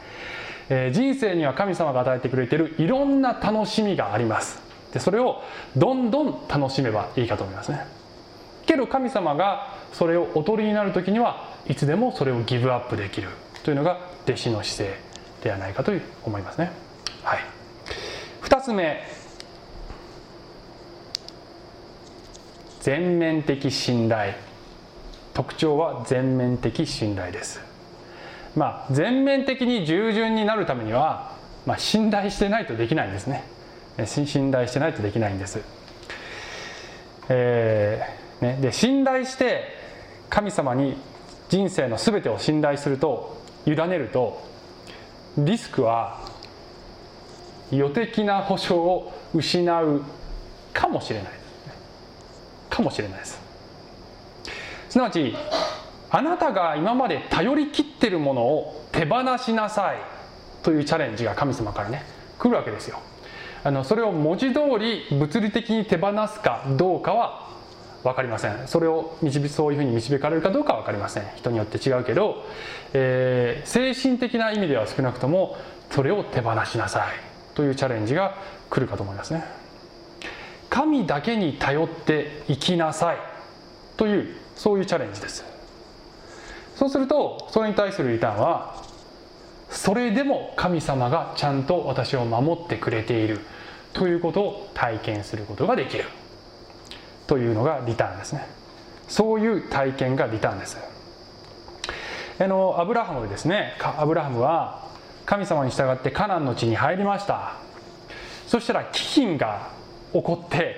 [0.69, 4.63] えー、人生には神様が与えてくれてるいろんな楽しみがあります。
[4.93, 5.41] でそれを
[5.75, 7.85] どんどん楽しめばいいかと思いますね。
[8.65, 13.29] けど神様がそれをおとりになる時にはいつでもそれをギブアップできる
[13.63, 14.99] というのが弟子の姿勢
[15.43, 15.91] ではないかと
[16.23, 16.71] 思いますね。
[17.23, 17.39] はい。
[18.41, 19.14] 2つ目。
[22.85, 24.35] 全面的信頼。
[25.33, 27.59] 特徴は全面的信頼です。
[28.55, 33.43] まあ全面的に従順になるためには、まあ、信頼してないとできないんですね。
[34.05, 35.61] 信頼してないとできないんです、
[37.29, 39.63] えーね、で信頼して
[40.29, 40.95] 神様に
[41.49, 44.43] 人生の全てを信頼すると委ねると
[45.39, 46.21] リスクは
[47.71, 50.03] 予的な保証を失う
[50.71, 51.44] かもしれない。
[52.75, 53.39] かもしれないです。
[54.89, 55.35] すなわち
[56.09, 59.97] あなたが今まで頼り切ってるものを手放しなさい
[60.63, 62.03] というチャレンジが神様からね
[62.39, 62.99] 来るわけですよ。
[63.63, 67.49] あのそれを文字通り物理的に手放すかどうかは
[68.03, 68.67] 分かりません。
[68.67, 71.23] それを導そういうふうに導かれるかどうかは分かりません。
[71.35, 72.45] 人によって違うけど、
[72.93, 75.57] えー、精神的な意味では少なくとも
[75.91, 77.07] それを手放しなさい
[77.55, 78.35] というチャレンジが
[78.69, 79.64] 来るかと思いますね。
[80.75, 83.17] 神だけに頼って生きなさい。
[83.95, 85.45] というそういうチャレンジです。
[86.75, 88.83] そうするとそれに対するリターンは
[89.69, 93.39] それでも神様がちゃんと私を守ってくれている。
[93.93, 96.03] ということを体験することができる。
[97.25, 98.45] というのがリターンですね。
[99.07, 100.77] そういう体験がリターンです。
[102.37, 103.77] あのアブラハムですね。
[103.79, 104.89] アブラハムは
[105.25, 107.53] 神様に従ってカナンの地に入りました。
[108.45, 109.74] そしたら飢饉が
[110.15, 110.75] 起こって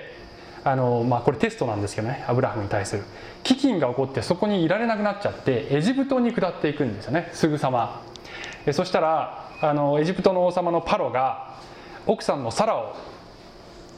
[0.64, 3.04] あの、まあ、これテストなんですけどねアブラハムに対する。
[3.44, 8.02] 飢饉が起こってそこにいられなくなっちゃってエジプトに下っていくんですよねすぐさま。
[8.72, 11.56] そしたらあのエジプトの王様のパロが
[12.06, 12.96] 奥さんのサラを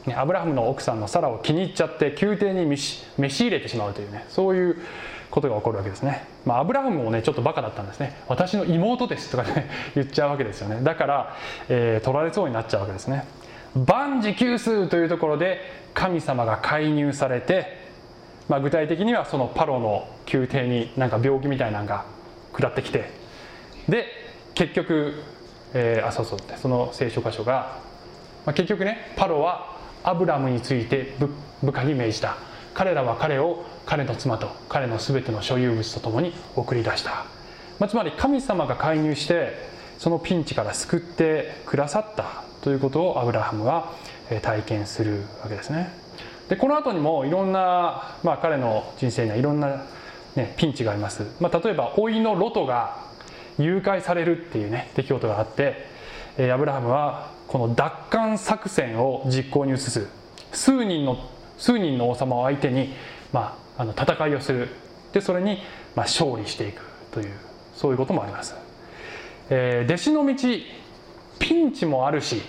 [0.05, 3.05] ね、アブラハムの奥さんのサラを気に入っちゃって宮廷に召し
[3.41, 4.77] 入れてしまうというねそういう
[5.29, 8.17] ことが起こるわけですね、まあ、アブラハムもねちょっとバカだったんですね。
[8.27, 10.81] 私の妹ですとかね言っちゃうわけですよね。
[10.81, 11.35] だから、
[11.69, 13.25] えー、取られそうになっちゃうわけですね。
[13.75, 15.61] 万事休すというところで
[15.93, 17.77] 神様が介入されて、
[18.49, 22.05] まあ、具体的にはそのパロの宮廷になんか病気みたいなのが
[22.53, 23.09] 下ってきて
[23.87, 24.05] で
[24.53, 25.13] 結局、
[25.73, 27.79] えー、あそうそうその聖書箇所が、
[28.45, 31.15] まあ、結局ねパロはアブラムについて
[31.61, 32.37] 部下に命じた。
[32.73, 37.25] 彼らは彼を彼の妻と彼の全ての所有物とともに送り出した、
[37.79, 39.57] まあ、つまり神様が介入して
[39.97, 42.40] そのピンチから救ってくださった。
[42.61, 43.93] ということをアブラハムは
[44.41, 45.91] 体験するわけですね。
[46.49, 49.85] でこの後にもいろんな、まあ、彼の人生にはいろんな、
[50.35, 52.97] ね、ピンチがあります、まあ、例えば甥のロトが
[53.57, 55.85] 誘拐されるっていうね出来事があって
[56.51, 60.07] アブラハムはこの奪還作戦を実行に移す。
[60.51, 61.17] 数人の
[61.57, 62.93] 数人の王様を相手に、
[63.31, 64.69] まあ、あの戦いをする。
[65.13, 65.57] でそれに、
[65.95, 67.31] まあ、勝利していくという
[67.75, 68.55] そういうこともあります、
[69.49, 70.35] えー、弟子の道
[71.41, 72.41] ピンチもあるし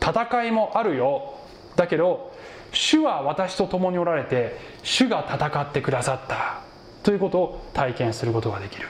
[0.00, 1.34] 戦いもあるよ。
[1.76, 2.32] だけど
[2.72, 6.62] 主は私と共におられて主が戦ってくださった。
[7.02, 8.88] ということを体験することができる。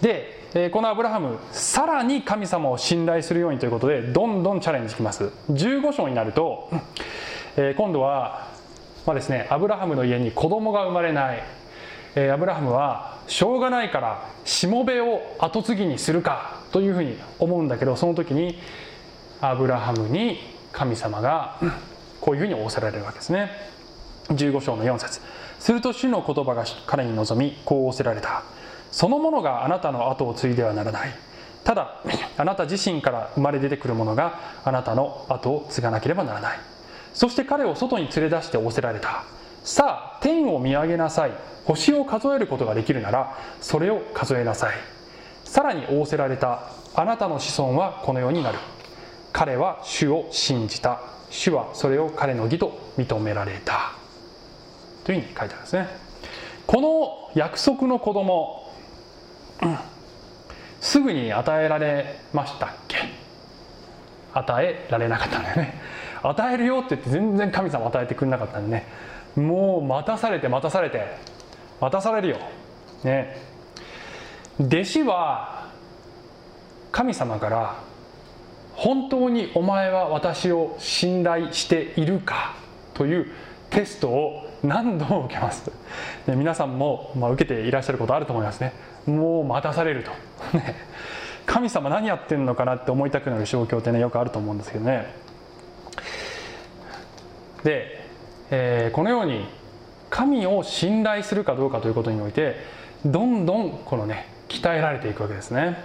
[0.00, 5.32] でこのアブラハムさらに神様を信頼するようにということでどんどんチャレンジします。
[5.50, 6.68] 15章になると、
[7.76, 8.48] 今度は、
[9.06, 11.42] まあですね、アブラハムの家に子供が生まれない、
[12.14, 18.58] えアブラハムはしょうがないからしもべを跡継ぎにするかというふうに思うんだけどその時に
[19.40, 20.38] アブラハムに
[20.72, 21.58] 神様が
[22.20, 23.50] こういうふうに仰せられるわけですね。
[24.28, 25.20] 15章の4節。
[25.58, 28.42] すると主の言葉が彼に望みこう仰せられた。
[28.90, 31.10] そのものがあなたの後を継いではならない。
[31.64, 32.00] ただ
[32.36, 36.58] あなた自身から生まれ出てくるものがあなたの後を継がなければならない。
[37.14, 39.24] そして彼を外に連れ出して仰せられた。
[39.64, 41.32] さあ天を見上げなさい。
[41.64, 44.74] 星を数えることができるならそれを数えなさい。
[45.44, 48.58] さらに仰せられたあなたの子孫はこのようになる。
[49.32, 51.00] 彼は主を信じた。
[51.30, 53.92] 主はそれを彼の義と認められた。
[55.04, 55.88] というふうに書いてあるんですね。
[56.66, 58.72] この約束の子供
[59.62, 59.78] うん
[60.80, 62.98] すぐに与えられましたっけ？
[64.34, 65.80] 与えられなかったんだよね。
[66.22, 68.86] 与えるよって言って全然神様与えてくれなかったんでね。
[69.36, 71.32] もう待たされて待たされて。
[71.80, 72.36] 待たされるよ。
[73.02, 73.36] ね。
[74.60, 75.68] 弟子は
[76.92, 77.76] 神様から
[78.74, 82.54] 本当にお前は私を信頼しているか
[82.94, 83.26] という
[83.70, 85.70] テストを何度も受けます。
[86.26, 88.72] で皆さんも、まあ、受けていらっしゃることあると思いますね。
[89.06, 90.10] もう待たされると。
[91.46, 95.12] 神様何やってんのかなって思いたくなる状況ってねよくあると思うんですけどね。
[97.64, 98.01] で、
[98.54, 99.46] えー、このように
[100.10, 102.56] 神を信頼するかどうかということにおいて
[103.04, 105.82] どんどんこのね鍛えられていくわけですね。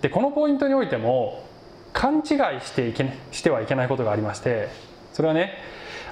[0.00, 1.44] でこのポイントにおいても
[1.92, 2.24] 勘違い
[2.62, 4.68] していけしてはいけないことがありまして
[5.12, 5.58] それはね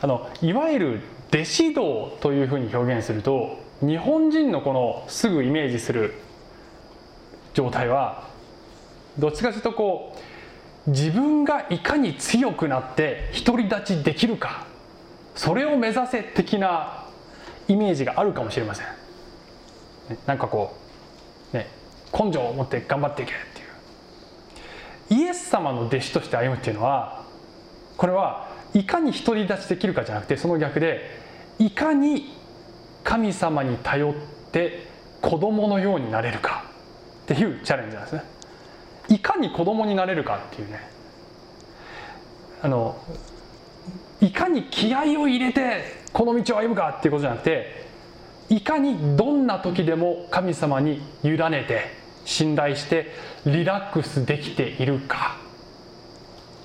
[0.02, 1.00] あのいわゆる
[1.32, 6.14] 弟子道というふうに表現すると日本人のこのすぐイメージする
[7.54, 8.28] 状態は
[9.18, 10.29] どっちかというとこう
[10.86, 14.66] 自分がいかに強くなって独り立ちできるか
[15.34, 17.06] それを目指せ的な
[17.68, 18.86] イメージがあるかもしれません。
[20.26, 20.76] なんかこ
[21.52, 21.68] うね
[22.12, 23.34] 根性を持って頑張っていけっ
[25.08, 25.20] ていう。
[25.22, 27.24] イエス様の弟子として歩むっていうのは
[27.96, 31.20] これはいかに独り立ちできるかじゃなくてその逆で
[31.58, 32.34] いかに
[33.04, 34.14] 神様に頼っ
[34.52, 34.86] て
[35.20, 36.64] 子供のようになれるか
[37.24, 38.24] っていうチャレンジなんですね。
[39.10, 40.88] いかに子供になれるかっていうね。
[42.62, 42.96] あの
[44.20, 47.86] いかに気合を入れてこの道を歩むかっていうことじゃなくて
[48.50, 53.12] いかにどんな時でも神様に委ねて信頼して
[53.46, 55.36] リラックスできているか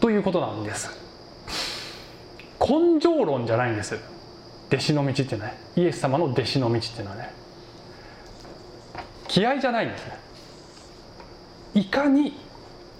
[0.01, 0.89] ということなんです。
[2.59, 3.97] 根性論じゃないんです。
[4.67, 5.57] 弟子の道っていうのはね。
[5.75, 7.31] イエス様の弟子の道っていうのはね。
[9.27, 10.24] 気合じゃないんですね。
[11.75, 12.33] いかに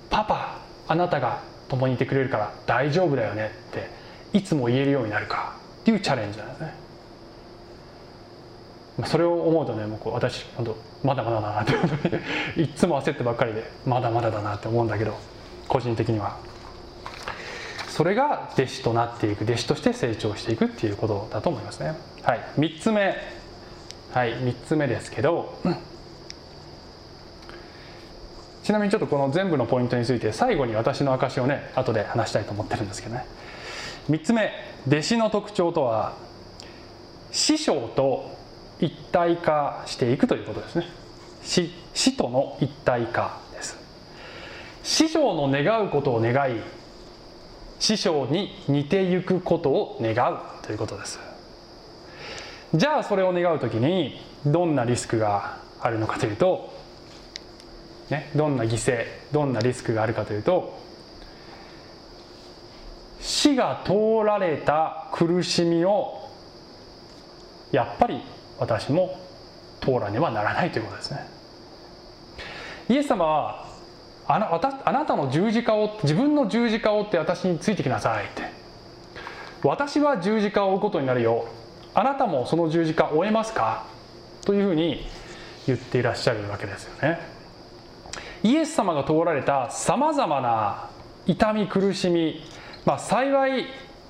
[0.10, 3.90] パパあなたが共にいてくれるから大丈夫だよねって
[4.38, 6.86] いつも言えるようになるかっていうチャレンジなんですね。
[9.06, 11.74] それを思うとねもう私本当まだまだだなって
[12.62, 15.18] いつも焦ってばっかりでまだまだだなって思うんだけど
[15.68, 16.38] 個人的には。
[17.90, 21.96] それが弟子となっていく弟子として成長していくっていうことだと思いますね。
[22.24, 22.42] はい。
[22.58, 23.16] 3つ目。
[24.12, 25.78] はい3つ目ですけど、うん、
[28.66, 33.28] ちなみにちょっとこの全部のポイントについて最後に私の証をね後で話したいと思ってるんですけどね。
[34.10, 34.52] 3つ目
[34.88, 36.14] 弟子の特徴とは
[37.32, 38.36] 師匠と
[38.80, 40.88] 一体化していくということですね。
[41.44, 43.78] 師師との一体化です。
[44.82, 46.60] 師匠の願うことを願い
[47.80, 51.20] 師匠に似てゆくことを願うということです。
[52.74, 56.74] じゃあそれを願う時にどんなリスクがあるのかというと、
[58.10, 60.78] ね、どんな犠牲どんなリスクがあるかというと
[63.20, 66.30] 死が通られた苦しみを
[67.72, 68.22] やっぱり
[68.60, 69.20] 私も
[69.82, 71.28] 通らねばならないということですね。
[72.90, 73.66] イエス様は
[74.28, 74.50] あな
[74.86, 78.44] あなたの十字架を自分の十字架を追って私についてきなさいって。
[79.64, 81.48] 私は十字架を追うことになるよ。
[81.96, 83.88] あなたもその十字架を追えますか？
[84.46, 85.08] というふうに
[85.66, 87.35] 言っていらっしゃるわけですよね。
[88.46, 90.92] イエス様が通られたさまざまな
[91.26, 92.44] 痛み苦しみ、
[92.86, 93.66] まあ、幸い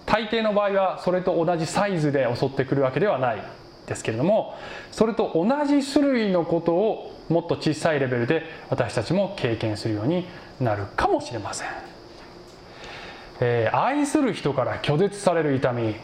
[0.06, 3.42] 大抵の場合はそれと同じサイズで襲ってくるわけではない
[3.88, 4.56] ですけれども
[4.92, 10.28] それと同じ種類のことをもっと小さいレベルで私たちも経験するように
[10.60, 11.68] なるかもしれません、
[13.40, 15.96] えー、愛する人から拒絶される痛み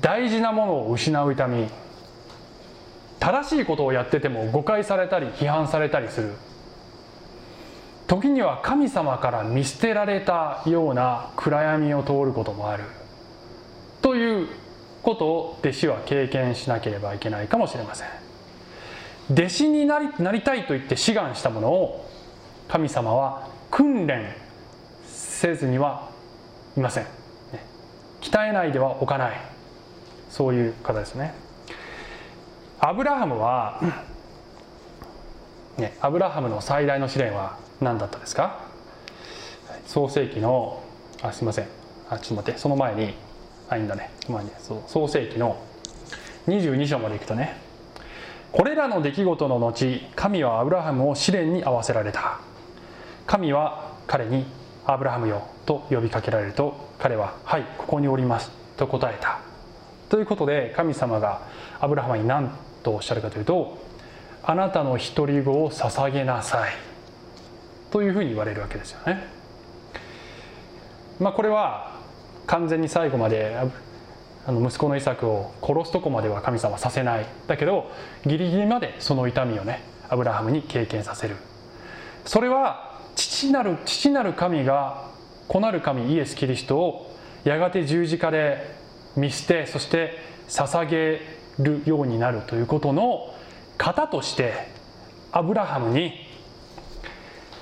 [0.00, 1.68] 大事なものを失う痛み
[3.18, 6.32] 正しいことをやってても誤解されたり批判されたりする
[8.10, 12.82] 時には神様から見捨てられたような暗闇を通ることもある
[14.02, 14.48] という
[15.00, 18.08] ことを弟子は経験しなければいけないかもしれません。
[19.30, 22.10] 弟子になりなりたいと言って志願したものを
[22.66, 24.34] 神様は訓練
[25.06, 26.10] せずには
[26.76, 27.06] いません、
[28.20, 29.40] 鍛えないではおかない。
[30.30, 31.32] そういう方ですね。
[32.80, 33.80] アブラハムは、
[35.78, 38.60] ね、アブラハムの最大の試練は何だったですか？
[39.86, 40.82] 創世紀の
[41.22, 41.66] あすいません。
[42.08, 42.58] あちょっと待って。
[42.60, 43.14] その前に
[43.68, 44.10] あいいんだね。
[44.28, 44.50] 前に。
[44.58, 44.78] そう。
[44.86, 45.56] 創世紀の
[46.46, 47.56] 22章までいくとね。
[48.52, 52.40] これらの出来事の後神はアブラハムを試練に合わせられた。
[53.26, 54.44] 神は彼に
[54.86, 59.38] 「アブラハムよ」と呼びかけられると彼は「はいここにおります」と答えた。
[60.08, 61.42] ということで神様が
[61.78, 62.50] アブラハムに何
[62.82, 63.78] とおっしゃるかというと
[64.42, 66.70] 「あなたの独り子を捧げなさい」
[67.90, 69.26] というふうに言われるわけですよね。
[71.18, 71.92] まあ、これは
[72.46, 73.56] 完全に最後まで
[74.46, 77.90] あの息子のイサクを殺すとこまでは神様させないだけど
[78.24, 81.36] ギリギリまでその痛みをねアブラハムに経験させる
[82.24, 85.10] それは父なる父なる神が
[85.46, 88.74] 子なる神イエス・キリストをやがて十字架で
[89.16, 90.18] 見捨てそして
[90.48, 91.20] 捧げ
[91.58, 93.34] るようになるということの
[93.76, 94.68] 型として
[95.32, 96.29] アブラハムに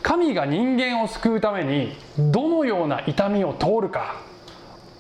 [0.03, 4.23] 神が人間を救うためにどのような痛みを通るか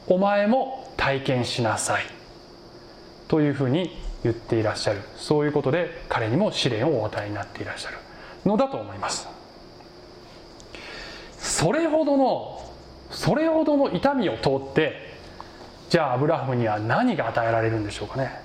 [0.06, 2.02] お前も体験しなさい。
[3.28, 5.00] というふうに言っていらっしゃる。
[5.16, 7.98] そういうことで彼にも試練をお与えになっていらっしゃる。
[8.46, 9.28] のだと思います。
[11.38, 12.72] それほどの
[13.10, 15.08] それほどの痛みを通って
[15.88, 18.40] じゃあアブラハムには何が与えられるんでしょうかね。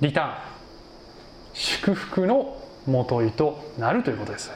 [0.00, 0.55] リターン。
[1.56, 4.52] 祝福のもといとなるということです。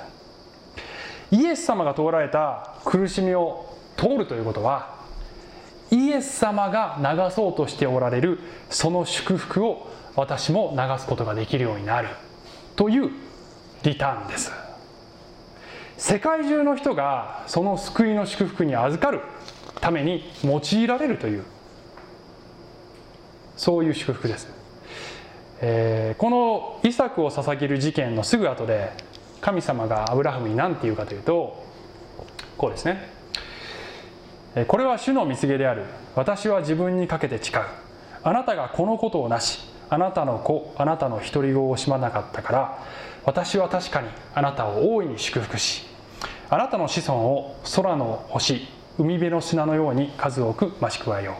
[1.30, 4.98] イエス様が通られた苦しみを通るということは
[5.90, 12.08] イエス様が流そうとしておられるその祝福を私も流すことができるようになる
[12.76, 13.10] という
[13.82, 14.52] リターンです。
[15.96, 19.20] 世界中の人がその救いの祝福に預かる
[19.80, 21.44] ために用いられるという
[23.56, 24.48] そういう祝福です、
[25.60, 28.92] えー、このイサクを捧げる事件のすぐ後で
[29.40, 31.62] 神様がアブラハムに何て言うかというと
[32.56, 33.20] こうですね。
[34.66, 35.84] これは主の蜜毛である。
[36.16, 37.62] 私は自分にかけて誓う。
[38.22, 42.78] あなたがこのことをなしあなたの子あなたの独り子を惜しまなかったから
[43.24, 45.86] 私は確かにあなたを大いに祝福し
[46.50, 51.34] あなたの子孫を空の星海辺の砂のように数多く増し加えよう。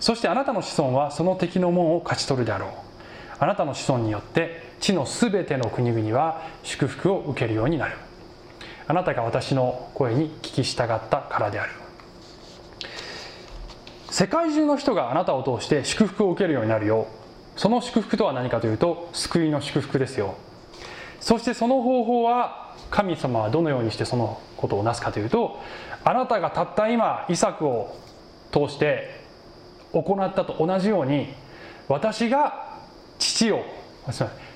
[0.00, 2.87] そしてあなたの子孫はその敵の門を勝ち取るであろう。
[3.40, 7.96] あなたの子孫によって地のすべての国々は祝福を受けるようになる。
[8.86, 11.72] あなたが私の声に聞き従ったからである。
[14.10, 17.06] 世界中の人があなたを通して祝福を受けるようになるよ。
[17.56, 20.36] その祝福とは何かというと救いの祝福ですよ。
[21.20, 25.60] そしてその方法は神様はどのようにしてそのことをなすかというと
[26.04, 27.96] あなたがたった今イサクを
[28.52, 29.20] 通して
[29.92, 31.34] 行ったと同じように
[31.88, 32.67] 私が
[33.18, 33.64] 父を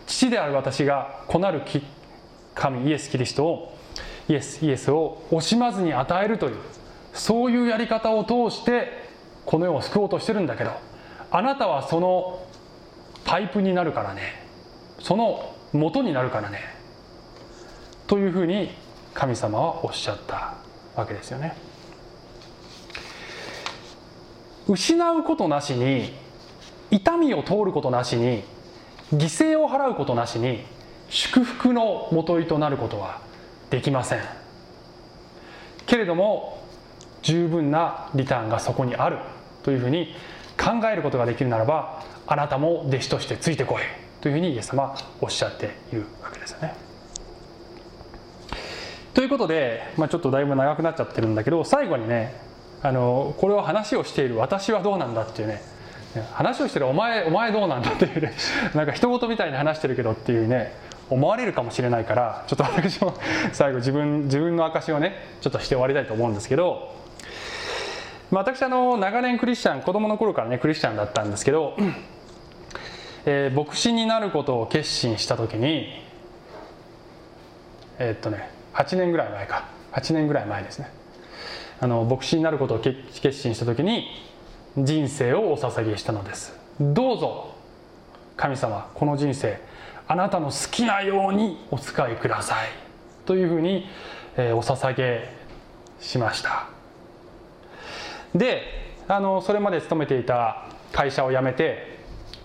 [0.06, 1.62] 父である私が子なる
[2.54, 3.78] 神イエス・キリストを
[4.28, 6.56] イエスイエスを惜しまずに与えるという
[7.12, 9.10] そういうやり方を通して
[9.44, 10.72] この世を救おうとしてるんだけど
[11.30, 12.46] あなたはその
[13.24, 14.42] パイプになるからね。
[15.00, 16.60] その元になるからね。
[18.06, 18.70] というふうに
[19.14, 20.54] 神様はおっしゃった
[20.94, 21.56] わけですよね。
[24.68, 26.12] 失うことなしに
[26.90, 28.44] 痛みを通ることなしに
[29.12, 30.64] 犠牲を払うことなしに
[31.08, 33.20] 祝福のもといとなることは
[33.70, 34.20] できません
[35.86, 36.62] けれども
[37.22, 39.18] 十分なリターンがそこにある
[39.62, 40.14] というふうに
[40.58, 43.82] 考えることができるならばあなたも弟子としてついてこい
[44.20, 46.74] というふうにイエス様はおっしゃっているわけですよね。
[49.14, 52.34] ということで、まあ、ちょっとだいぶ長くなっちゃってるんだけど最後にね
[52.82, 55.60] あのこれを話をしている私はどうなんだっていうね
[56.32, 58.32] 話をしてるお前お前どうなんだっていうね
[58.74, 60.74] なんか人事みたいに話してるけどっていうね
[61.10, 63.14] 思われるかもしれないからちょっと私も
[63.52, 66.94] 最後自分自分の証をねちょっとして終わりたいと思うんですけど、
[68.30, 71.76] まあ、私あの長年クリスチャン子供の頃からねクリスチャンだったんですけど、
[73.24, 76.02] えー、牧師になることを決心した時に
[77.98, 79.64] えー、っとね8年ぐらい前か。
[79.92, 80.90] 8年ぐらい前ですね。
[81.80, 84.06] あの牧師になることを決心した時に
[84.76, 86.58] 人生をお捧げしたのです。
[86.80, 87.54] どうぞ
[88.36, 89.60] 神様この人生
[90.08, 92.68] あなたの好きなようにお使いください。
[93.26, 93.86] というふうに、
[94.36, 95.28] えー、お捧げ
[96.00, 96.68] しました。
[98.34, 98.62] で
[99.08, 101.98] あのそれまで勤めていた会社を辞めて、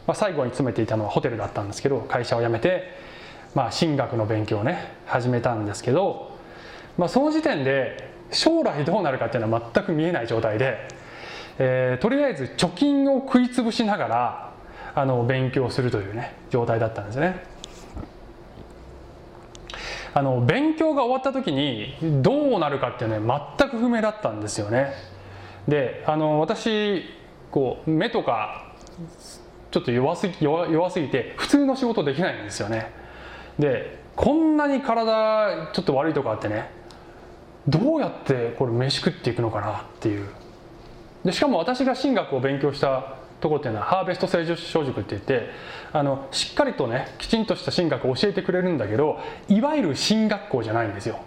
[0.05, 2.93] まあ、最後に勤めていたのはホテルだったんですけど会社を辞めて、
[3.55, 6.37] まあ、神学の勉強をね始めたんですけど、
[6.97, 10.89] まあ、その時点で将来どうなるかっていうのは全く見えない状態で、
[11.59, 14.53] えー、とりあえず貯金を食い潰しながら
[14.95, 17.43] あの勉強するというね状態だったんですね。
[20.13, 24.93] あの勉強が終わった時にどうなるかっていうのは全く不明だったんですよね。
[25.67, 27.03] であの私
[27.51, 28.73] こう目とか
[29.69, 32.91] ちょっと弱すぎ弱弱すぎて普通の仕事できないんですよね。
[33.59, 36.71] でこんなに体ちょっと悪いとこあってね
[37.67, 40.27] どうやってこれ飯食っていくのかなっていう。
[41.23, 45.49] でしかも私が神学を勉強したところっていうのはハーベスト聖書塾って言って
[45.93, 51.19] あのしっかりとねきちんとした神学を教えてくれるんだけどいわゆる神学校じゃないんですよ。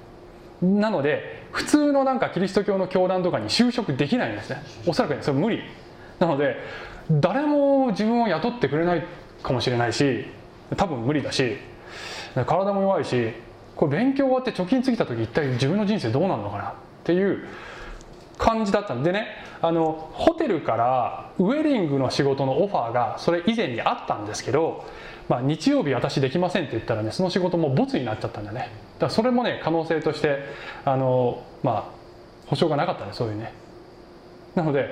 [0.63, 4.63] なので普通のなんかキリスト教の教団とかに就職できないんですね。
[4.87, 5.63] おそらくねそれ無理。
[6.19, 6.57] なので
[7.11, 9.05] 誰も自分を雇ってくれない
[9.43, 10.27] かもしれないし
[10.77, 11.57] 多分無理だし
[12.47, 13.33] 体も弱いし
[13.75, 17.45] これ勉強終わって貯金つぎた時一体自分の人生どうなるのかなっていう
[18.41, 19.27] 感じだったんでね
[19.61, 24.87] あのホテルからウェディングの仕事のオファーがそれ以前にあったんですけど、
[25.29, 28.71] まあ、日曜日私できませんって言ったらねその仕事もボツになっちゃったんだね。
[28.95, 30.39] だからそれもね可能性として
[30.87, 31.85] あのまあ
[32.47, 33.53] 保証がなかったねそういうね。
[34.55, 34.89] なので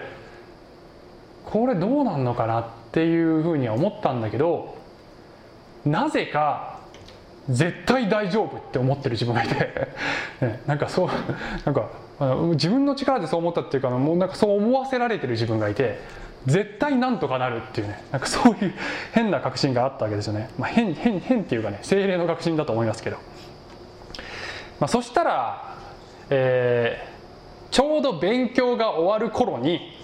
[1.47, 4.77] これどうなんのかなっていうふうには思ったんだけど
[5.87, 6.81] なぜか
[7.49, 9.55] 絶対大丈夫って思ってる自分がいて。
[10.45, 11.09] ね、なんかそう
[11.65, 11.89] なんか
[12.21, 16.01] 自分の力でそう思ったっていうかもうなんかそう思わせられてる自分がいて
[16.47, 18.03] 絶対なんとかなるっていうね。
[18.11, 18.75] なんかそういう
[19.13, 23.17] 変な確信があったわけですよね、まあ、変変変っていうかね精霊の確信だと思いますけど、
[24.81, 25.75] まあ、そしたら、
[26.31, 29.97] えー、ちょうど勉強が終わる頃に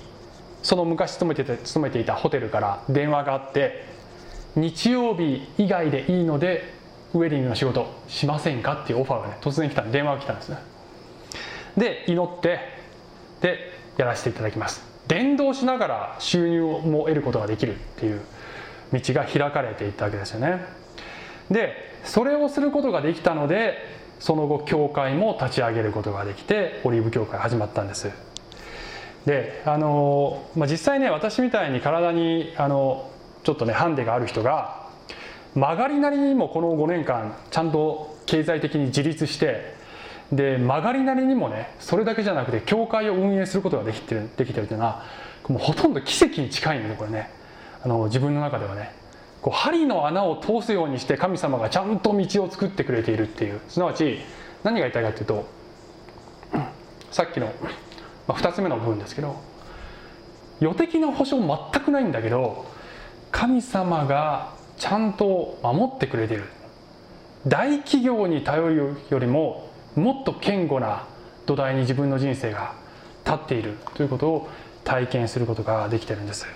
[0.62, 3.84] その昔勤めてて勤めていたホテルから電話があって
[4.54, 6.72] 日曜日以外でいいので
[7.12, 10.73] ウェディングの仕事しませんかっていうオファーがね突然来た電話が来たんですね。
[11.76, 12.60] で祈って
[13.40, 14.82] でやらせていただきます。
[15.06, 18.20] 伝道しながら収入も得ることができるっていう
[18.92, 20.64] 道が開かれていったわけですよね。
[21.50, 23.78] でそれをすることができたので
[24.18, 28.10] その後教会も立ち上げることができてオリーブ教会始まったんです。
[29.26, 33.10] であの、まあ、実際ね私みたいに体にあの
[33.42, 34.84] ちょっとねハンデがある人が
[35.54, 39.73] 曲がりなりにもこの5年間ちゃんと経済的に自立して
[40.32, 45.04] で曲がりなりにもねそれだけじゃなくて教会を運営することができてるできてるというのは
[45.48, 47.30] もうほとんど奇跡に近いんでこれね。
[47.82, 48.92] あの自分の中ではね。
[49.42, 53.60] こう針の穴を通すようにして神様がちゃんと道を作ってくれているっていう。
[53.68, 54.20] すなわち
[54.62, 55.46] 何が言いたいかっていうと
[57.12, 57.52] さっきの、
[58.26, 59.36] まあ、2つ目の部分ですけど
[60.60, 62.64] 予的な保証全くないんだけど
[63.30, 66.44] 神様がちゃんと守ってくれている。
[67.46, 71.06] 大企業に頼るよりももっと堅固な
[71.46, 72.74] 土台に自分の人生が
[73.24, 74.48] 立っているということを
[74.84, 76.46] 体験することができてるんです。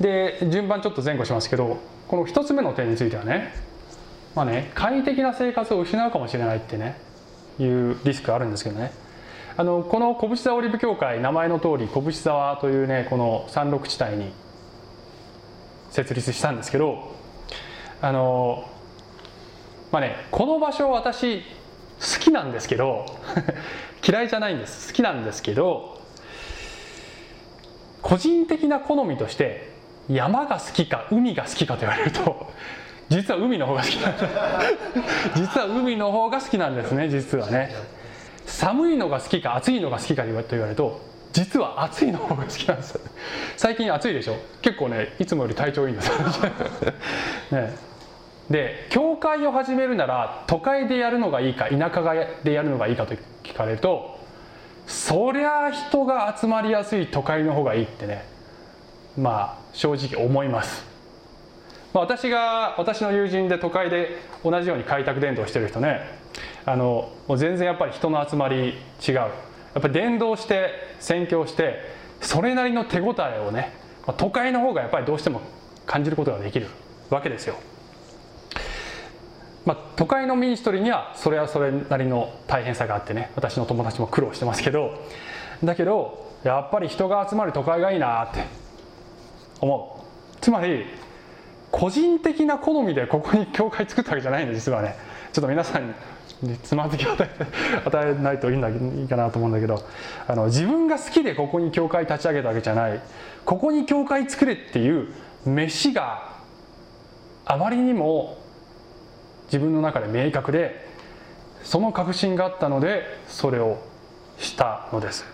[0.00, 1.78] で順番ちょっと前後しますけど
[2.08, 3.54] この1つ目の点についてはね
[4.34, 6.98] まあね快適な生活を失うかもしれないってね
[7.58, 8.92] いうリスクあるんですけどね。
[9.58, 14.30] あのこの拳沢オリブ協会名前の通り拳沢というねこの山麓地帯に
[15.90, 17.14] 設立したんですけど
[18.02, 18.68] あの
[19.96, 21.44] まあねこの場所私好
[22.20, 23.06] きなんですけど
[24.06, 24.88] 嫌いじゃないんです。
[24.88, 25.98] 好きなんですけど
[28.02, 29.70] 個人的な好みとして
[30.10, 32.52] 山が好きか海が好きかと言われると
[33.08, 34.24] 実は海の方が好きなんです。
[35.34, 37.74] 実は海の方が好きなんですね実はね。
[38.44, 41.00] 寒いのが好きか暑いのが好きかと言われると
[41.32, 43.00] 実は暑いの方が好きなんです。
[43.56, 44.36] 最近暑いでしょ？
[44.60, 46.10] 結構ねいつもより体調いいんです
[47.50, 47.74] ね。
[48.50, 52.02] で教会を始めるなら都会でやるのがいいか田舎
[52.44, 54.18] でやるのがいいかと聞かれると
[54.86, 58.24] そりゃ人が集まりやすい都会の方がいいってね
[59.18, 60.84] まあ正直思います、
[61.92, 66.00] まあ、私が私の友人で都会で同じように開拓伝道してる人ね
[66.64, 68.74] あのもう全然やっぱり人の集まり
[69.06, 69.14] 違う。
[69.76, 70.70] やっぱり伝道して
[71.00, 71.80] 宣教して
[72.22, 73.72] それなりの手応えをね
[74.16, 75.42] 都会の方がやっぱりどうしても
[75.84, 76.68] 感じることができる
[77.10, 77.56] わけですよ。
[79.66, 84.94] まあ、都会のミニストリーにはそれはそれなりの大変さがあってね私の友達も苦労してますけど
[85.62, 88.44] だけどやっぱり人が集まる都会がいいなって
[89.60, 90.40] 思う。
[90.40, 90.84] つまり
[91.72, 94.94] 個人的な好みでここに教会作ったわけじゃないんで実はね。
[95.32, 95.94] ちょっと皆さん
[96.40, 97.10] につまずきを
[97.84, 99.82] 与えないといいんだいいかなと思うんだけど
[100.26, 103.00] あの自分が好きでここに教会立ち上げたわけじゃない。
[103.44, 105.08] ここに教会作れっていう
[105.44, 106.36] 飯が
[107.44, 108.38] あまりにも
[109.46, 110.86] 自分の中で明確で
[111.62, 113.82] その確信があったのでそれを
[114.38, 115.24] したのです。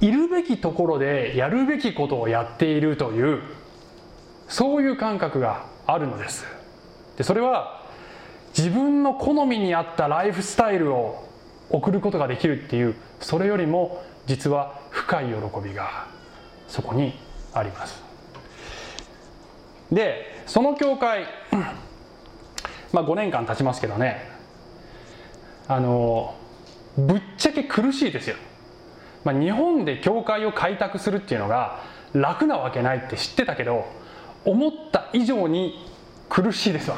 [0.00, 3.42] いるべきところでやるべきことをやっているという
[4.46, 6.44] そういう感覚があるのです。
[7.16, 7.84] でそれは
[8.56, 11.28] 自分の好みに合ったライフスタイルを
[11.70, 16.06] 送ることができるっていうそれよりも実は深い喜びが
[16.66, 17.18] そこに
[17.52, 18.02] あります。
[19.90, 21.26] でその教会
[22.98, 24.20] まあ、5年間経ちますけどね。
[25.68, 26.34] あの
[26.96, 28.36] ぶっちゃけ苦しいですよ、
[29.22, 31.80] まあ、日本で教会を開拓するっていうのが
[32.14, 33.84] 楽なわけないって知ってたけど
[34.46, 35.86] 思った以上に
[36.28, 36.96] 苦しいですわ。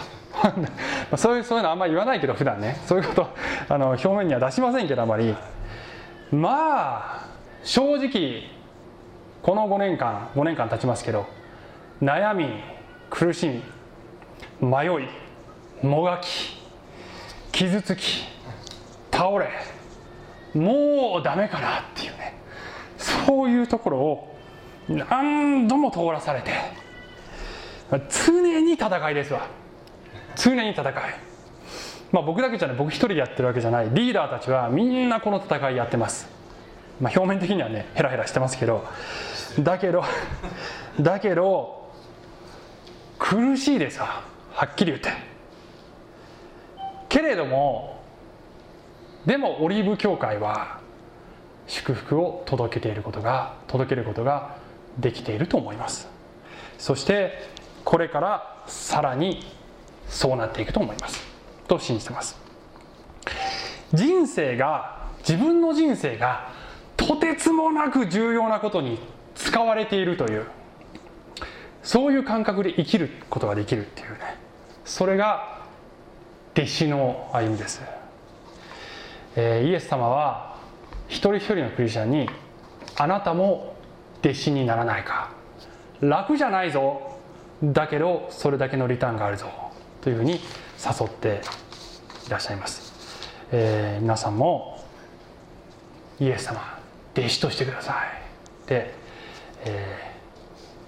[1.19, 2.81] そういうそういうのあんまり言わないけど普段ね。
[2.87, 3.29] そういうこと
[3.69, 5.35] あの表面には出しませんけどあまり。
[6.31, 7.27] まあ
[7.63, 8.45] 正直
[9.43, 11.27] この5年間5年間経ちますけど
[12.01, 12.47] 悩み
[13.11, 13.49] 苦し
[14.61, 15.09] み迷い
[15.83, 16.59] もがき
[17.53, 18.25] 傷つき
[19.11, 19.51] 倒れ
[20.55, 22.35] もうダメかなっていうね
[22.99, 24.37] そういうところを
[24.89, 26.53] 何度も通らされて
[28.27, 29.49] 常に戦いですわ。
[30.37, 30.95] 常に戦い。
[32.13, 36.29] まあ僕だけじゃない僕一人でやってるわけじゃないリーダーたちはみんなこの戦いやってます。
[37.01, 38.85] まあ表面的にはねヘラヘラしてますけど
[39.59, 40.05] だけど
[41.01, 41.91] だけど
[43.19, 44.23] 苦しいですわ。
[44.53, 45.30] はっきり言って。
[47.11, 48.01] けれども
[49.27, 50.81] でもオリーブ教会は
[51.67, 54.57] 祝福を届けていることが届けることが
[54.99, 56.09] できていると思います。
[56.79, 57.51] そして
[57.85, 59.45] これからさらに
[60.09, 61.23] そうなっていくと思います。
[61.69, 62.39] と信じてます。
[63.93, 66.51] 人生が自分の人生が
[66.97, 68.99] とてつもなく重要なことに
[69.35, 70.47] 使われているという
[71.83, 74.37] そういう感覚で生きることができるっていうね。
[74.85, 75.60] それが
[76.55, 77.81] 弟子の歩みです、
[79.37, 80.57] えー、イエス様は
[81.09, 82.29] 一人一人のクリスチャンに
[82.97, 83.77] あなたも
[84.21, 85.33] 弟子にならないか。
[86.01, 87.19] 楽じゃないぞ。
[87.63, 89.49] だけどそれだけのリターンがあるぞ。
[90.03, 91.41] というふうに誘って
[92.27, 94.83] いらっしゃいます、えー、皆さんも
[96.19, 96.79] イエス様
[97.15, 97.97] 弟子としてください。
[98.65, 98.95] って、
[99.65, 100.15] え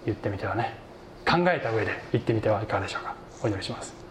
[0.05, 0.77] ー、言ってみてはね。
[1.25, 3.15] 考えた上で言ってみてはいかがでしょうか。
[3.43, 4.02] お祈りします。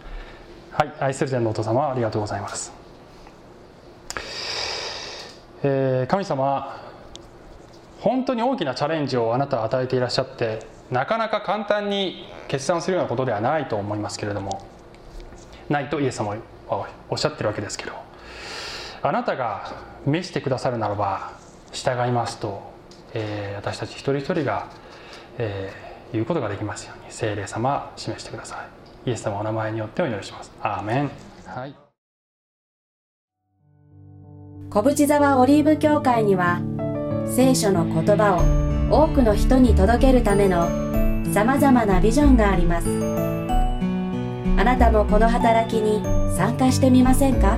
[0.72, 2.72] はい愛する天のお父様ありがとうございます、
[5.64, 6.80] えー、神様
[8.00, 14.66] 本当に大きなチャレンジをあなたは与えていらっしゃってなかなか簡単に決断するようなことではないと思いますけれども
[15.68, 16.38] ないとイエス様
[16.70, 17.92] はおっしゃってるわけですけど
[19.02, 19.74] あなたが
[20.06, 21.34] 召してくださるならば
[21.74, 22.62] 従いますと、
[23.14, 24.70] えー、私たち一人一人が、
[25.38, 28.81] えー、言うことができますように聖霊様示してください。
[29.04, 30.52] イエス様お名前によってお祈りします。
[30.62, 31.12] アーメン。
[31.48, 31.76] はい。
[34.70, 36.62] 小淵沢オリーブ教会には
[37.28, 40.68] 聖書の言葉を多くの人に届けるための
[41.34, 42.88] さまざまなビジョンがあります。
[44.58, 46.04] あなたもこの働きに
[46.38, 47.58] 参加してみませんか？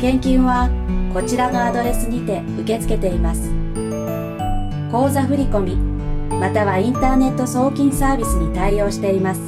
[0.00, 0.68] 献金は
[1.14, 3.50] こちらのアドレスにて受け付けています。
[4.90, 5.76] 口座振込
[6.40, 9.40] またはインターネット送金サービスに対応しています